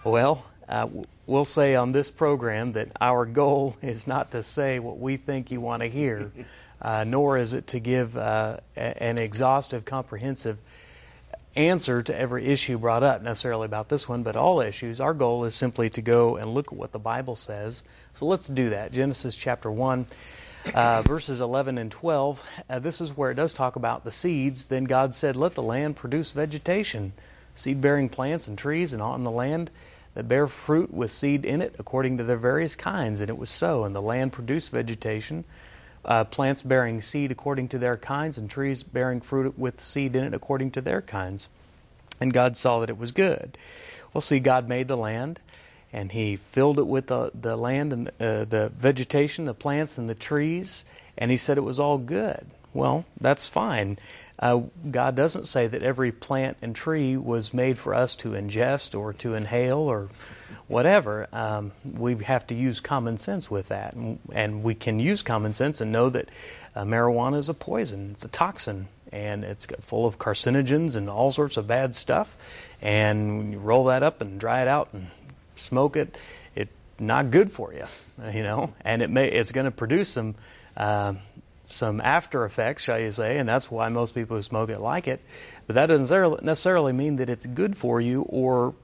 well. 0.03 0.45
Uh, 0.69 0.87
we'll 1.27 1.43
say 1.43 1.75
on 1.75 1.91
this 1.91 2.09
program 2.09 2.71
that 2.71 2.87
our 3.01 3.25
goal 3.25 3.75
is 3.81 4.07
not 4.07 4.31
to 4.31 4.41
say 4.41 4.79
what 4.79 4.97
we 4.99 5.17
think 5.17 5.51
you 5.51 5.59
want 5.59 5.81
to 5.81 5.89
hear, 5.89 6.31
uh, 6.81 7.03
nor 7.03 7.37
is 7.37 7.53
it 7.53 7.67
to 7.67 7.79
give 7.79 8.17
uh, 8.17 8.57
an 8.75 9.17
exhaustive, 9.17 9.85
comprehensive 9.85 10.57
answer 11.55 12.01
to 12.01 12.17
every 12.17 12.45
issue 12.45 12.77
brought 12.77 13.03
up 13.03 13.21
necessarily 13.21 13.65
about 13.65 13.89
this 13.89 14.07
one, 14.07 14.23
but 14.23 14.35
all 14.35 14.61
issues. 14.61 15.01
Our 15.01 15.13
goal 15.13 15.43
is 15.45 15.53
simply 15.53 15.89
to 15.91 16.01
go 16.01 16.37
and 16.37 16.53
look 16.53 16.67
at 16.67 16.77
what 16.77 16.91
the 16.91 16.99
Bible 16.99 17.35
says. 17.35 17.83
So 18.13 18.25
let's 18.25 18.47
do 18.47 18.69
that. 18.69 18.91
Genesis 18.91 19.35
chapter 19.35 19.69
1. 19.69 20.07
Uh, 20.75 21.01
verses 21.01 21.41
11 21.41 21.79
and 21.79 21.91
12, 21.91 22.47
uh, 22.69 22.77
this 22.77 23.01
is 23.01 23.17
where 23.17 23.31
it 23.31 23.33
does 23.33 23.51
talk 23.51 23.75
about 23.75 24.03
the 24.03 24.11
seeds. 24.11 24.67
Then 24.67 24.83
God 24.83 25.15
said, 25.15 25.35
Let 25.35 25.55
the 25.55 25.63
land 25.63 25.95
produce 25.95 26.33
vegetation, 26.33 27.13
seed 27.55 27.81
bearing 27.81 28.09
plants 28.09 28.47
and 28.47 28.55
trees, 28.55 28.93
and 28.93 29.01
on 29.01 29.23
the 29.23 29.31
land 29.31 29.71
that 30.13 30.27
bear 30.27 30.45
fruit 30.45 30.93
with 30.93 31.09
seed 31.09 31.45
in 31.45 31.63
it 31.63 31.75
according 31.79 32.19
to 32.19 32.23
their 32.23 32.37
various 32.37 32.75
kinds. 32.75 33.21
And 33.21 33.29
it 33.31 33.39
was 33.39 33.49
so. 33.49 33.85
And 33.85 33.95
the 33.95 34.03
land 34.03 34.33
produced 34.33 34.71
vegetation, 34.71 35.45
uh, 36.05 36.23
plants 36.25 36.61
bearing 36.61 37.01
seed 37.01 37.31
according 37.31 37.67
to 37.69 37.77
their 37.77 37.97
kinds, 37.97 38.37
and 38.37 38.49
trees 38.49 38.83
bearing 38.83 39.21
fruit 39.21 39.57
with 39.57 39.81
seed 39.81 40.15
in 40.15 40.23
it 40.23 40.33
according 40.33 40.71
to 40.71 40.81
their 40.81 41.01
kinds. 41.01 41.49
And 42.19 42.33
God 42.33 42.55
saw 42.57 42.79
that 42.79 42.89
it 42.89 42.97
was 42.97 43.11
good. 43.11 43.57
Well, 44.13 44.21
see, 44.21 44.39
God 44.39 44.67
made 44.67 44.87
the 44.87 44.97
land, 44.97 45.39
and 45.91 46.11
He 46.11 46.35
filled 46.35 46.79
it 46.79 46.87
with 46.87 47.07
the, 47.07 47.31
the 47.33 47.55
land 47.55 47.93
and 47.93 48.07
uh, 48.19 48.45
the 48.45 48.69
vegetation, 48.73 49.45
the 49.45 49.53
plants, 49.53 49.97
and 49.97 50.09
the 50.09 50.15
trees, 50.15 50.85
and 51.17 51.31
He 51.31 51.37
said 51.37 51.57
it 51.57 51.61
was 51.61 51.79
all 51.79 51.97
good. 51.97 52.45
Well, 52.73 53.05
that's 53.19 53.47
fine. 53.47 53.97
Uh, 54.41 54.61
God 54.89 55.15
doesn't 55.15 55.45
say 55.45 55.67
that 55.67 55.83
every 55.83 56.11
plant 56.11 56.57
and 56.61 56.75
tree 56.75 57.15
was 57.15 57.53
made 57.53 57.77
for 57.77 57.93
us 57.93 58.15
to 58.17 58.29
ingest 58.29 58.99
or 58.99 59.13
to 59.13 59.35
inhale 59.35 59.77
or 59.77 60.09
whatever. 60.67 61.27
Um, 61.31 61.73
we 61.83 62.15
have 62.23 62.47
to 62.47 62.55
use 62.55 62.79
common 62.79 63.17
sense 63.17 63.51
with 63.51 63.67
that. 63.67 63.93
And, 63.93 64.19
and 64.31 64.63
we 64.63 64.73
can 64.73 64.99
use 64.99 65.21
common 65.21 65.53
sense 65.53 65.79
and 65.79 65.91
know 65.91 66.09
that 66.09 66.29
uh, 66.75 66.83
marijuana 66.83 67.37
is 67.37 67.49
a 67.49 67.53
poison, 67.53 68.11
it's 68.11 68.25
a 68.25 68.29
toxin, 68.29 68.87
and 69.11 69.43
it's 69.43 69.67
full 69.81 70.07
of 70.07 70.17
carcinogens 70.17 70.95
and 70.95 71.09
all 71.09 71.31
sorts 71.31 71.57
of 71.57 71.67
bad 71.67 71.93
stuff. 71.93 72.35
And 72.81 73.37
when 73.37 73.51
you 73.51 73.59
roll 73.59 73.85
that 73.85 74.01
up 74.01 74.21
and 74.21 74.39
dry 74.39 74.61
it 74.61 74.67
out 74.67 74.89
and 74.93 75.07
smoke 75.55 75.95
it, 75.97 76.17
it's 76.55 76.71
not 76.99 77.29
good 77.29 77.51
for 77.51 77.73
you, 77.73 77.85
you 78.33 78.41
know, 78.41 78.73
and 78.83 79.03
it 79.03 79.09
may, 79.11 79.27
it's 79.27 79.51
going 79.51 79.65
to 79.65 79.71
produce 79.71 80.09
some. 80.09 80.33
Uh, 80.75 81.13
some 81.71 82.01
after 82.01 82.45
effects, 82.45 82.83
shall 82.83 82.99
you 82.99 83.11
say, 83.11 83.37
and 83.37 83.47
that's 83.47 83.71
why 83.71 83.89
most 83.89 84.13
people 84.13 84.37
who 84.37 84.43
smoke 84.43 84.69
it 84.69 84.79
like 84.79 85.07
it. 85.07 85.21
But 85.67 85.75
that 85.75 85.87
doesn't 85.87 86.43
necessarily 86.43 86.93
mean 86.93 87.17
that 87.17 87.29
it's 87.29 87.45
good 87.45 87.77
for 87.77 88.01
you 88.01 88.23
or 88.23 88.75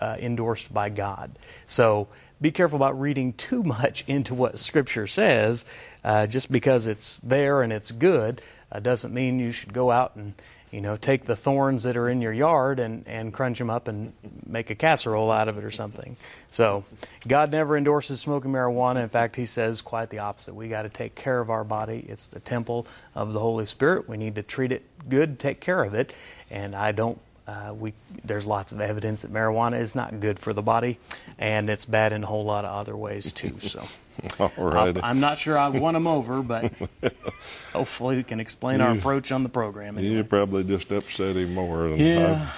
uh, 0.00 0.16
endorsed 0.18 0.72
by 0.72 0.88
God. 0.88 1.38
So 1.66 2.08
be 2.40 2.50
careful 2.50 2.76
about 2.76 3.00
reading 3.00 3.32
too 3.32 3.62
much 3.62 4.04
into 4.08 4.34
what 4.34 4.58
Scripture 4.58 5.06
says. 5.06 5.64
Uh, 6.04 6.26
just 6.26 6.52
because 6.52 6.86
it's 6.86 7.18
there 7.20 7.62
and 7.62 7.72
it's 7.72 7.90
good 7.90 8.40
uh, 8.70 8.80
doesn't 8.80 9.12
mean 9.12 9.40
you 9.40 9.50
should 9.50 9.72
go 9.72 9.90
out 9.90 10.16
and 10.16 10.34
you 10.72 10.80
know, 10.80 10.96
take 10.96 11.24
the 11.24 11.36
thorns 11.36 11.84
that 11.84 11.96
are 11.96 12.08
in 12.08 12.20
your 12.20 12.32
yard 12.32 12.78
and, 12.78 13.06
and 13.06 13.32
crunch 13.32 13.58
them 13.58 13.70
up 13.70 13.88
and 13.88 14.12
make 14.44 14.70
a 14.70 14.74
casserole 14.74 15.30
out 15.30 15.48
of 15.48 15.58
it 15.58 15.64
or 15.64 15.70
something. 15.70 16.16
So, 16.50 16.84
God 17.26 17.52
never 17.52 17.76
endorses 17.76 18.20
smoking 18.20 18.52
marijuana. 18.52 19.02
In 19.02 19.08
fact, 19.08 19.36
He 19.36 19.46
says 19.46 19.80
quite 19.80 20.10
the 20.10 20.18
opposite. 20.18 20.54
We 20.54 20.68
got 20.68 20.82
to 20.82 20.88
take 20.88 21.14
care 21.14 21.40
of 21.40 21.50
our 21.50 21.64
body. 21.64 22.04
It's 22.08 22.28
the 22.28 22.40
temple 22.40 22.86
of 23.14 23.32
the 23.32 23.40
Holy 23.40 23.66
Spirit. 23.66 24.08
We 24.08 24.16
need 24.16 24.34
to 24.34 24.42
treat 24.42 24.72
it 24.72 24.82
good, 25.08 25.38
take 25.38 25.60
care 25.60 25.84
of 25.84 25.94
it. 25.94 26.12
And 26.50 26.74
I 26.74 26.92
don't 26.92 27.18
uh, 27.46 27.72
we 27.78 27.92
there's 28.24 28.46
lots 28.46 28.72
of 28.72 28.80
evidence 28.80 29.22
that 29.22 29.32
marijuana 29.32 29.80
is 29.80 29.94
not 29.94 30.18
good 30.20 30.38
for 30.38 30.52
the 30.52 30.62
body, 30.62 30.98
and 31.38 31.70
it's 31.70 31.84
bad 31.84 32.12
in 32.12 32.24
a 32.24 32.26
whole 32.26 32.44
lot 32.44 32.64
of 32.64 32.72
other 32.72 32.96
ways 32.96 33.32
too. 33.32 33.52
So, 33.60 33.86
all 34.40 34.50
right. 34.58 34.96
I'm 35.02 35.20
not 35.20 35.38
sure 35.38 35.58
I 35.58 35.68
won 35.68 35.94
them 35.94 36.06
over, 36.06 36.42
but 36.42 36.72
hopefully 37.72 38.16
we 38.16 38.22
can 38.22 38.40
explain 38.40 38.80
you, 38.80 38.86
our 38.86 38.92
approach 38.92 39.32
on 39.32 39.42
the 39.42 39.48
program. 39.48 39.98
Anyway. 39.98 40.14
You 40.14 40.24
probably 40.24 40.64
just 40.64 40.90
upset 40.90 41.36
him 41.36 41.54
more. 41.54 41.88
yeah. 41.88 42.50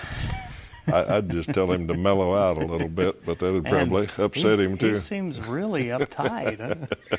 I, 0.87 1.17
would 1.17 1.31
just 1.31 1.51
tell 1.51 1.71
him 1.71 1.87
to 1.89 1.95
mellow 1.95 2.35
out 2.35 2.57
a 2.57 2.65
little 2.65 2.89
bit, 2.89 3.25
but 3.27 3.39
that 3.41 3.53
would 3.53 3.65
probably 3.65 4.05
and 4.05 4.19
upset 4.21 4.59
he, 4.59 4.65
him 4.65 4.79
too. 4.79 4.91
He 4.91 4.97
seems 4.97 5.47
really 5.47 5.87
uptight. 5.87 6.61
Huh? 6.61 7.17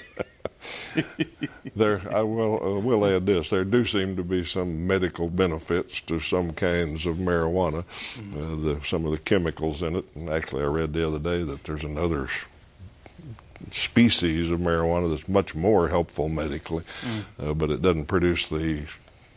there, 1.75 2.01
I 2.11 2.21
will 2.21 2.61
uh, 2.61 2.79
will 2.79 3.05
add 3.05 3.25
this: 3.25 3.49
there 3.49 3.63
do 3.63 3.85
seem 3.85 4.15
to 4.15 4.23
be 4.23 4.43
some 4.43 4.87
medical 4.87 5.29
benefits 5.29 6.01
to 6.01 6.19
some 6.19 6.51
kinds 6.53 7.05
of 7.05 7.17
marijuana. 7.17 7.83
Mm-hmm. 7.83 8.37
Uh, 8.37 8.73
the, 8.73 8.85
some 8.85 9.05
of 9.05 9.11
the 9.11 9.17
chemicals 9.17 9.81
in 9.81 9.95
it, 9.95 10.05
and 10.15 10.29
actually, 10.29 10.63
I 10.63 10.67
read 10.67 10.93
the 10.93 11.07
other 11.07 11.19
day 11.19 11.43
that 11.43 11.63
there's 11.63 11.83
another 11.83 12.27
species 13.71 14.51
of 14.51 14.59
marijuana 14.59 15.09
that's 15.09 15.27
much 15.27 15.55
more 15.55 15.87
helpful 15.87 16.29
medically, 16.29 16.83
mm. 17.01 17.23
uh, 17.39 17.53
but 17.53 17.69
it 17.69 17.81
doesn't 17.81 18.05
produce 18.05 18.49
the 18.49 18.83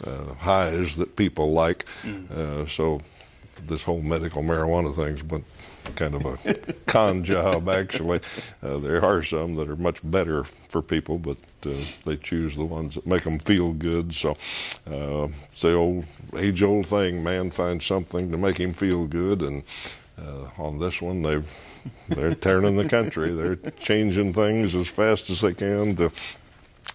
uh, 0.04 0.34
highs 0.34 0.96
that 0.96 1.16
people 1.16 1.52
like. 1.52 1.84
Mm. 2.02 2.30
Uh, 2.30 2.66
so, 2.66 3.00
this 3.66 3.82
whole 3.82 4.02
medical 4.02 4.42
marijuana 4.42 4.94
thing's 4.94 5.22
been 5.22 5.44
kind 5.94 6.14
of 6.14 6.24
a 6.24 6.54
con 6.86 7.22
job, 7.22 7.68
actually. 7.68 8.20
Uh, 8.62 8.78
there 8.78 9.04
are 9.04 9.22
some 9.22 9.54
that 9.56 9.68
are 9.68 9.76
much 9.76 10.00
better 10.02 10.44
for 10.68 10.82
people, 10.82 11.18
but 11.18 11.36
uh, 11.66 11.70
they 12.04 12.16
choose 12.16 12.56
the 12.56 12.64
ones 12.64 12.94
that 12.94 13.06
make 13.06 13.24
them 13.24 13.38
feel 13.38 13.72
good. 13.72 14.14
So 14.14 14.32
uh, 14.90 15.28
it's 15.52 15.62
the 15.62 15.74
old 15.74 16.04
age 16.36 16.62
old 16.62 16.86
thing: 16.86 17.22
man 17.22 17.50
finds 17.50 17.86
something 17.86 18.30
to 18.30 18.38
make 18.38 18.58
him 18.58 18.72
feel 18.72 19.06
good, 19.06 19.42
and 19.42 19.62
Uh, 20.18 20.48
on 20.58 20.78
this 20.78 21.00
one, 21.00 21.22
they've 21.22 21.48
they're 22.08 22.34
turning 22.34 22.76
the 22.76 22.88
country. 22.88 23.32
They're 23.32 23.56
changing 23.56 24.34
things 24.34 24.74
as 24.74 24.88
fast 24.88 25.30
as 25.30 25.40
they 25.40 25.54
can 25.54 25.96
to 25.96 26.10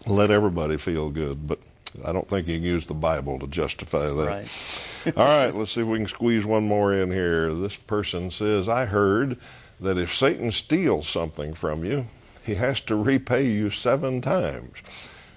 let 0.06 0.32
everybody 0.32 0.78
feel 0.78 1.10
good. 1.10 1.48
But 1.48 1.60
I 2.06 2.12
don't 2.12 2.28
think 2.28 2.48
you 2.48 2.58
can 2.58 2.64
use 2.64 2.86
the 2.86 2.94
Bible 2.94 3.40
to 3.40 3.48
justify 3.48 4.08
that. 4.08 4.14
Right. 4.14 5.18
All 5.18 5.26
right, 5.26 5.56
let's 5.56 5.72
see 5.72 5.82
if 5.82 5.88
we 5.88 6.00
can 6.00 6.08
squeeze 6.08 6.46
one 6.46 6.68
more 6.68 6.94
in 6.94 7.12
here. 7.12 7.54
This 7.54 7.76
person 7.76 8.30
says, 8.32 8.68
I 8.68 8.86
heard 8.86 9.38
that 9.80 9.98
if 9.98 10.14
Satan 10.14 10.52
steals 10.52 11.08
something 11.08 11.54
from 11.54 11.86
you, 11.86 12.08
he 12.44 12.56
has 12.56 12.82
to 12.82 12.96
repay 12.96 13.46
you 13.46 13.70
seven 13.70 14.22
times. 14.22 14.82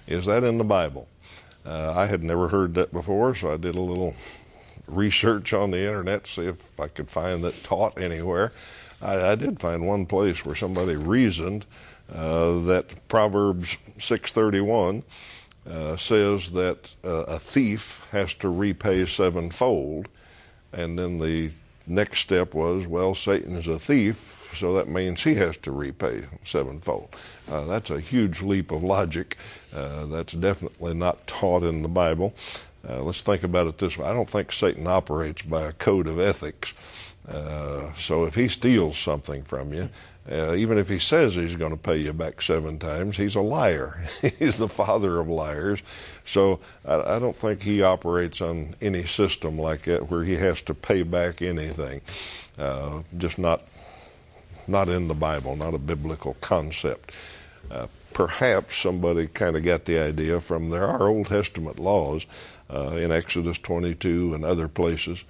Is 0.07 0.25
that 0.25 0.43
in 0.43 0.57
the 0.57 0.63
Bible? 0.63 1.07
Uh, 1.65 1.93
I 1.95 2.07
had 2.07 2.23
never 2.23 2.47
heard 2.47 2.73
that 2.75 2.91
before, 2.91 3.35
so 3.35 3.53
I 3.53 3.57
did 3.57 3.75
a 3.75 3.81
little 3.81 4.15
research 4.87 5.53
on 5.53 5.71
the 5.71 5.79
internet 5.85 6.25
to 6.25 6.31
see 6.31 6.41
if 6.43 6.79
I 6.79 6.87
could 6.87 7.09
find 7.09 7.43
that 7.43 7.63
taught 7.63 7.99
anywhere. 7.99 8.51
I, 9.01 9.31
I 9.31 9.35
did 9.35 9.59
find 9.59 9.87
one 9.87 10.05
place 10.05 10.45
where 10.45 10.55
somebody 10.55 10.95
reasoned 10.95 11.65
uh, 12.13 12.59
that 12.59 13.07
Proverbs 13.07 13.77
631 13.97 15.03
uh, 15.69 15.95
says 15.95 16.51
that 16.51 16.93
uh, 17.03 17.23
a 17.27 17.39
thief 17.39 18.03
has 18.11 18.33
to 18.35 18.49
repay 18.49 19.05
sevenfold, 19.05 20.07
and 20.73 20.97
then 20.97 21.19
the 21.19 21.51
next 21.87 22.19
step 22.19 22.53
was, 22.53 22.87
well, 22.87 23.13
Satan's 23.15 23.67
a 23.67 23.79
thief, 23.79 24.53
so 24.55 24.73
that 24.73 24.87
means 24.87 25.23
he 25.23 25.35
has 25.35 25.57
to 25.57 25.71
repay 25.71 26.23
sevenfold. 26.43 27.15
Uh, 27.49 27.65
that's 27.65 27.89
a 27.89 27.99
huge 27.99 28.41
leap 28.41 28.71
of 28.71 28.83
logic. 28.83 29.37
Uh, 29.73 30.05
that's 30.07 30.33
definitely 30.33 30.93
not 30.93 31.25
taught 31.27 31.63
in 31.63 31.81
the 31.81 31.87
Bible. 31.87 32.33
Uh, 32.87 33.01
let's 33.03 33.21
think 33.21 33.43
about 33.43 33.67
it 33.67 33.77
this 33.77 33.97
way 33.97 34.07
I 34.07 34.13
don't 34.13 34.29
think 34.29 34.51
Satan 34.51 34.87
operates 34.87 35.43
by 35.43 35.63
a 35.63 35.73
code 35.73 36.07
of 36.07 36.19
ethics. 36.19 36.73
Uh, 37.27 37.93
so 37.93 38.25
if 38.25 38.35
he 38.35 38.47
steals 38.47 38.97
something 38.97 39.43
from 39.43 39.73
you, 39.73 39.89
uh, 40.29 40.53
even 40.53 40.77
if 40.77 40.87
he 40.87 40.99
says 40.99 41.35
he's 41.35 41.55
going 41.55 41.71
to 41.71 41.77
pay 41.77 41.97
you 41.97 42.13
back 42.13 42.41
seven 42.41 42.77
times, 42.77 43.17
he's 43.17 43.35
a 43.35 43.41
liar. 43.41 44.01
he's 44.39 44.57
the 44.57 44.67
father 44.67 45.19
of 45.19 45.27
liars. 45.27 45.81
So 46.25 46.59
I, 46.85 47.15
I, 47.15 47.19
don't 47.19 47.35
think 47.35 47.63
he 47.63 47.81
operates 47.81 48.41
on 48.41 48.75
any 48.81 49.03
system 49.03 49.57
like 49.57 49.83
that 49.83 50.09
where 50.09 50.23
he 50.23 50.35
has 50.35 50.61
to 50.63 50.73
pay 50.73 51.03
back 51.03 51.41
anything. 51.41 52.01
Uh, 52.57 53.01
just 53.17 53.39
not 53.39 53.63
not 54.67 54.89
in 54.89 55.07
the 55.07 55.15
Bible, 55.15 55.55
not 55.55 55.73
a 55.73 55.79
biblical 55.79 56.35
concept. 56.39 57.11
Perhaps 58.13 58.77
somebody 58.77 59.27
kind 59.27 59.55
of 59.55 59.63
got 59.63 59.85
the 59.85 59.99
idea 59.99 60.41
from 60.41 60.69
there 60.69 60.87
are 60.87 61.07
Old 61.07 61.27
Testament 61.27 61.79
laws 61.79 62.25
uh, 62.71 62.91
in 62.91 63.11
Exodus 63.11 63.57
22 63.57 64.33
and 64.33 64.45
other 64.45 64.67
places 64.67 65.23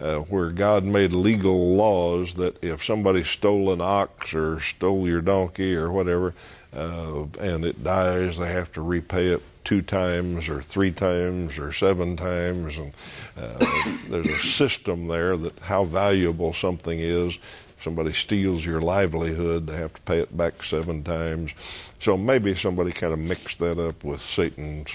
uh, 0.00 0.18
where 0.20 0.50
God 0.50 0.84
made 0.84 1.12
legal 1.12 1.74
laws 1.74 2.34
that 2.34 2.62
if 2.62 2.82
somebody 2.82 3.22
stole 3.22 3.72
an 3.72 3.80
ox 3.80 4.34
or 4.34 4.60
stole 4.60 5.06
your 5.06 5.20
donkey 5.20 5.74
or 5.74 5.92
whatever, 5.92 6.34
uh, 6.74 7.24
and 7.38 7.64
it 7.64 7.84
dies, 7.84 8.38
they 8.38 8.50
have 8.50 8.72
to 8.72 8.80
repay 8.80 9.28
it 9.28 9.42
two 9.64 9.82
times 9.82 10.48
or 10.48 10.62
three 10.62 10.90
times 10.90 11.58
or 11.58 11.72
seven 11.72 12.16
times. 12.16 12.78
And 12.78 12.92
uh, 13.36 13.96
there's 14.08 14.28
a 14.28 14.40
system 14.40 15.06
there 15.06 15.36
that 15.36 15.58
how 15.58 15.84
valuable 15.84 16.52
something 16.52 16.98
is. 16.98 17.38
Somebody 17.80 18.12
steals 18.12 18.64
your 18.64 18.80
livelihood, 18.80 19.66
they 19.66 19.76
have 19.76 19.94
to 19.94 20.00
pay 20.02 20.18
it 20.18 20.36
back 20.36 20.62
seven 20.62 21.02
times. 21.02 21.52
So 21.98 22.16
maybe 22.16 22.54
somebody 22.54 22.92
kind 22.92 23.12
of 23.12 23.18
mixed 23.18 23.58
that 23.58 23.78
up 23.78 24.04
with 24.04 24.20
Satan's 24.20 24.90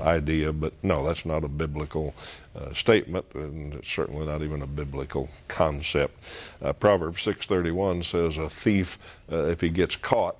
idea, 0.00 0.52
but 0.52 0.72
no, 0.82 1.04
that's 1.04 1.26
not 1.26 1.44
a 1.44 1.48
biblical 1.48 2.14
uh, 2.56 2.72
statement, 2.72 3.26
and 3.34 3.74
it's 3.74 3.90
certainly 3.90 4.26
not 4.26 4.42
even 4.42 4.62
a 4.62 4.66
biblical 4.66 5.28
concept. 5.48 6.18
Uh, 6.62 6.72
Proverbs 6.72 7.22
6:31 7.22 8.02
says, 8.02 8.36
"A 8.36 8.48
thief, 8.48 8.98
uh, 9.30 9.44
if 9.44 9.60
he 9.60 9.68
gets 9.68 9.96
caught, 9.96 10.36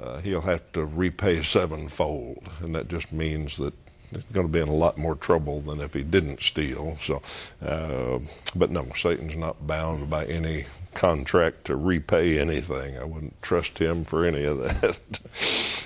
uh, 0.00 0.18
he'll 0.18 0.42
have 0.42 0.62
to 0.72 0.84
repay 0.84 1.42
sevenfold," 1.42 2.48
and 2.60 2.74
that 2.74 2.88
just 2.88 3.12
means 3.12 3.56
that 3.56 3.74
he's 4.10 4.22
going 4.32 4.46
to 4.46 4.52
be 4.52 4.60
in 4.60 4.68
a 4.68 4.74
lot 4.74 4.98
more 4.98 5.16
trouble 5.16 5.60
than 5.60 5.80
if 5.80 5.94
he 5.94 6.02
didn't 6.02 6.40
steal. 6.40 6.96
So, 7.00 7.22
uh, 7.64 8.18
but 8.54 8.70
no, 8.70 8.86
Satan's 8.94 9.36
not 9.36 9.66
bound 9.66 10.10
by 10.10 10.26
any 10.26 10.66
contract 10.94 11.64
to 11.66 11.76
repay 11.76 12.38
anything. 12.38 12.98
I 12.98 13.04
wouldn't 13.04 13.40
trust 13.42 13.78
him 13.78 14.04
for 14.04 14.24
any 14.24 14.44
of 14.44 14.58
that. 14.58 14.98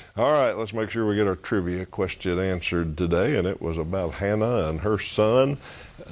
All 0.16 0.32
right, 0.32 0.56
let's 0.56 0.72
make 0.72 0.88
sure 0.88 1.06
we 1.06 1.16
get 1.16 1.26
our 1.26 1.36
trivia 1.36 1.84
question 1.84 2.38
answered 2.38 2.96
today. 2.96 3.36
And 3.36 3.46
it 3.46 3.60
was 3.60 3.76
about 3.76 4.14
Hannah 4.14 4.68
and 4.68 4.80
her 4.80 4.98
son 4.98 5.58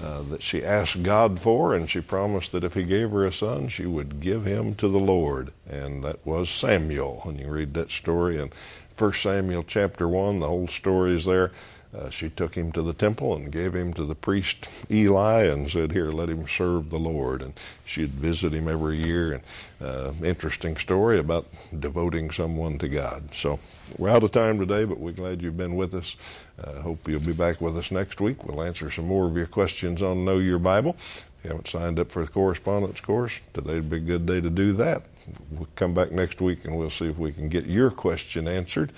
uh, 0.03 0.23
that 0.23 0.43
she 0.43 0.65
asked 0.65 1.03
God 1.03 1.41
for, 1.41 1.75
and 1.75 1.89
she 1.89 2.01
promised 2.01 2.53
that 2.53 2.65
if 2.65 2.75
He 2.75 2.85
gave 2.85 3.11
her 3.13 3.25
a 3.25 3.33
son, 3.33 3.69
she 3.69 3.87
would 3.87 4.21
give 4.21 4.45
him 4.45 4.75
to 4.77 4.89
the 4.89 4.99
Lord. 4.99 5.53
And 5.69 6.05
that 6.05 6.25
was 6.27 6.51
Samuel. 6.51 7.23
And 7.25 7.41
you 7.41 7.49
read 7.49 7.73
that 7.75 7.91
story 7.91 8.39
in 8.39 8.51
1 8.99 9.13
Samuel 9.15 9.65
chapter 9.67 10.07
1, 10.07 10.41
the 10.41 10.49
whole 10.49 10.67
story 10.67 11.15
is 11.15 11.25
there. 11.25 11.51
Uh, 11.97 12.11
she 12.11 12.29
took 12.29 12.57
him 12.57 12.73
to 12.73 12.83
the 12.83 12.93
temple 12.93 13.37
and 13.37 13.53
gave 13.53 13.75
him 13.75 13.93
to 13.95 14.05
the 14.05 14.15
priest 14.15 14.69
Eli 14.91 15.45
and 15.45 15.71
said, 15.71 15.93
Here, 15.93 16.11
let 16.11 16.29
him 16.29 16.49
serve 16.49 16.91
the 16.91 16.99
Lord. 16.99 17.41
And 17.41 17.53
she'd 17.85 18.11
visit 18.11 18.53
him 18.53 18.69
every 18.69 19.05
year. 19.05 19.33
And 19.35 19.43
uh, 19.81 20.13
interesting 20.25 20.77
story 20.77 21.19
about 21.19 21.47
devoting 21.79 22.31
someone 22.31 22.79
to 22.79 22.89
God. 22.89 23.35
So 23.35 23.61
we're 23.97 24.11
out 24.11 24.25
of 24.25 24.33
time 24.33 24.59
today, 24.59 24.85
but 24.85 24.99
we're 24.99 25.13
glad 25.13 25.41
you've 25.41 25.57
been 25.57 25.77
with 25.77 25.95
us. 25.95 26.17
Uh, 26.63 26.81
hope 26.81 27.07
you'll 27.09 27.21
be 27.21 27.33
back 27.33 27.61
with 27.61 27.77
us 27.77 27.91
next 27.91 28.21
week. 28.21 28.45
We'll 28.45 28.63
answer 28.63 28.91
some 28.91 29.07
more 29.07 29.27
of 29.27 29.37
your 29.37 29.47
questions 29.47 30.03
on 30.03 30.25
Know 30.25 30.39
Your 30.39 30.59
Bible. 30.59 30.97
If 30.99 31.41
you 31.45 31.51
haven't 31.51 31.69
signed 31.69 32.01
up 32.01 32.11
for 32.11 32.25
the 32.25 32.31
correspondence 32.31 33.01
course, 33.01 33.41
today'd 33.53 33.89
be 33.89 33.99
a 33.99 34.01
good 34.01 34.27
day 34.27 34.41
to 34.41 34.51
do 34.51 34.73
that. 34.75 35.03
We'll 35.51 35.69
come 35.77 35.95
back 35.95 36.13
next 36.13 36.41
week 36.41 36.65
and 36.65 36.77
we'll 36.77 36.91
see 36.91 37.07
if 37.09 37.19
we 37.19 37.33
can 37.33 37.49
get 37.49 37.67
your 37.67 37.91
question 37.91 38.47
answered. 38.47 38.93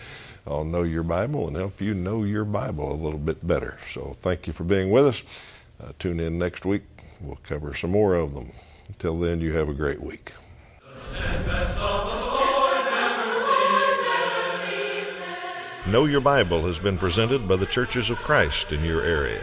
I'll 0.47 0.65
know 0.65 0.83
your 0.83 1.03
Bible 1.03 1.49
and 1.49 1.57
help 1.57 1.81
you 1.81 1.95
know 1.95 2.25
your 2.25 2.45
Bible 2.45 2.93
a 2.93 2.95
little 2.95 3.19
bit 3.19 3.47
better. 3.47 3.79
So 3.91 4.17
thank 4.23 4.47
you 4.47 4.53
for 4.53 4.65
being 4.65 4.91
with 4.91 5.07
us. 5.07 5.23
Uh, 5.83 5.93
tune 5.99 6.21
in 6.21 6.39
next 6.39 6.65
week. 6.65 6.83
We'll 7.21 7.39
cover 7.43 7.75
some 7.75 7.91
more 7.91 8.15
of 8.15 8.35
them. 8.35 8.53
Until 8.89 9.19
then, 9.19 9.41
you 9.41 9.53
have 9.55 9.69
a 9.69 9.75
great 9.75 10.01
week. 10.01 10.33
Know 15.87 16.05
Your 16.05 16.21
Bible 16.21 16.67
has 16.67 16.79
been 16.81 16.99
presented 16.99 17.47
by 17.47 17.57
the 17.57 17.67
Churches 17.67 18.11
of 18.11 18.19
Christ 18.19 18.73
in 18.73 18.85
your 18.85 19.03
area. 19.03 19.43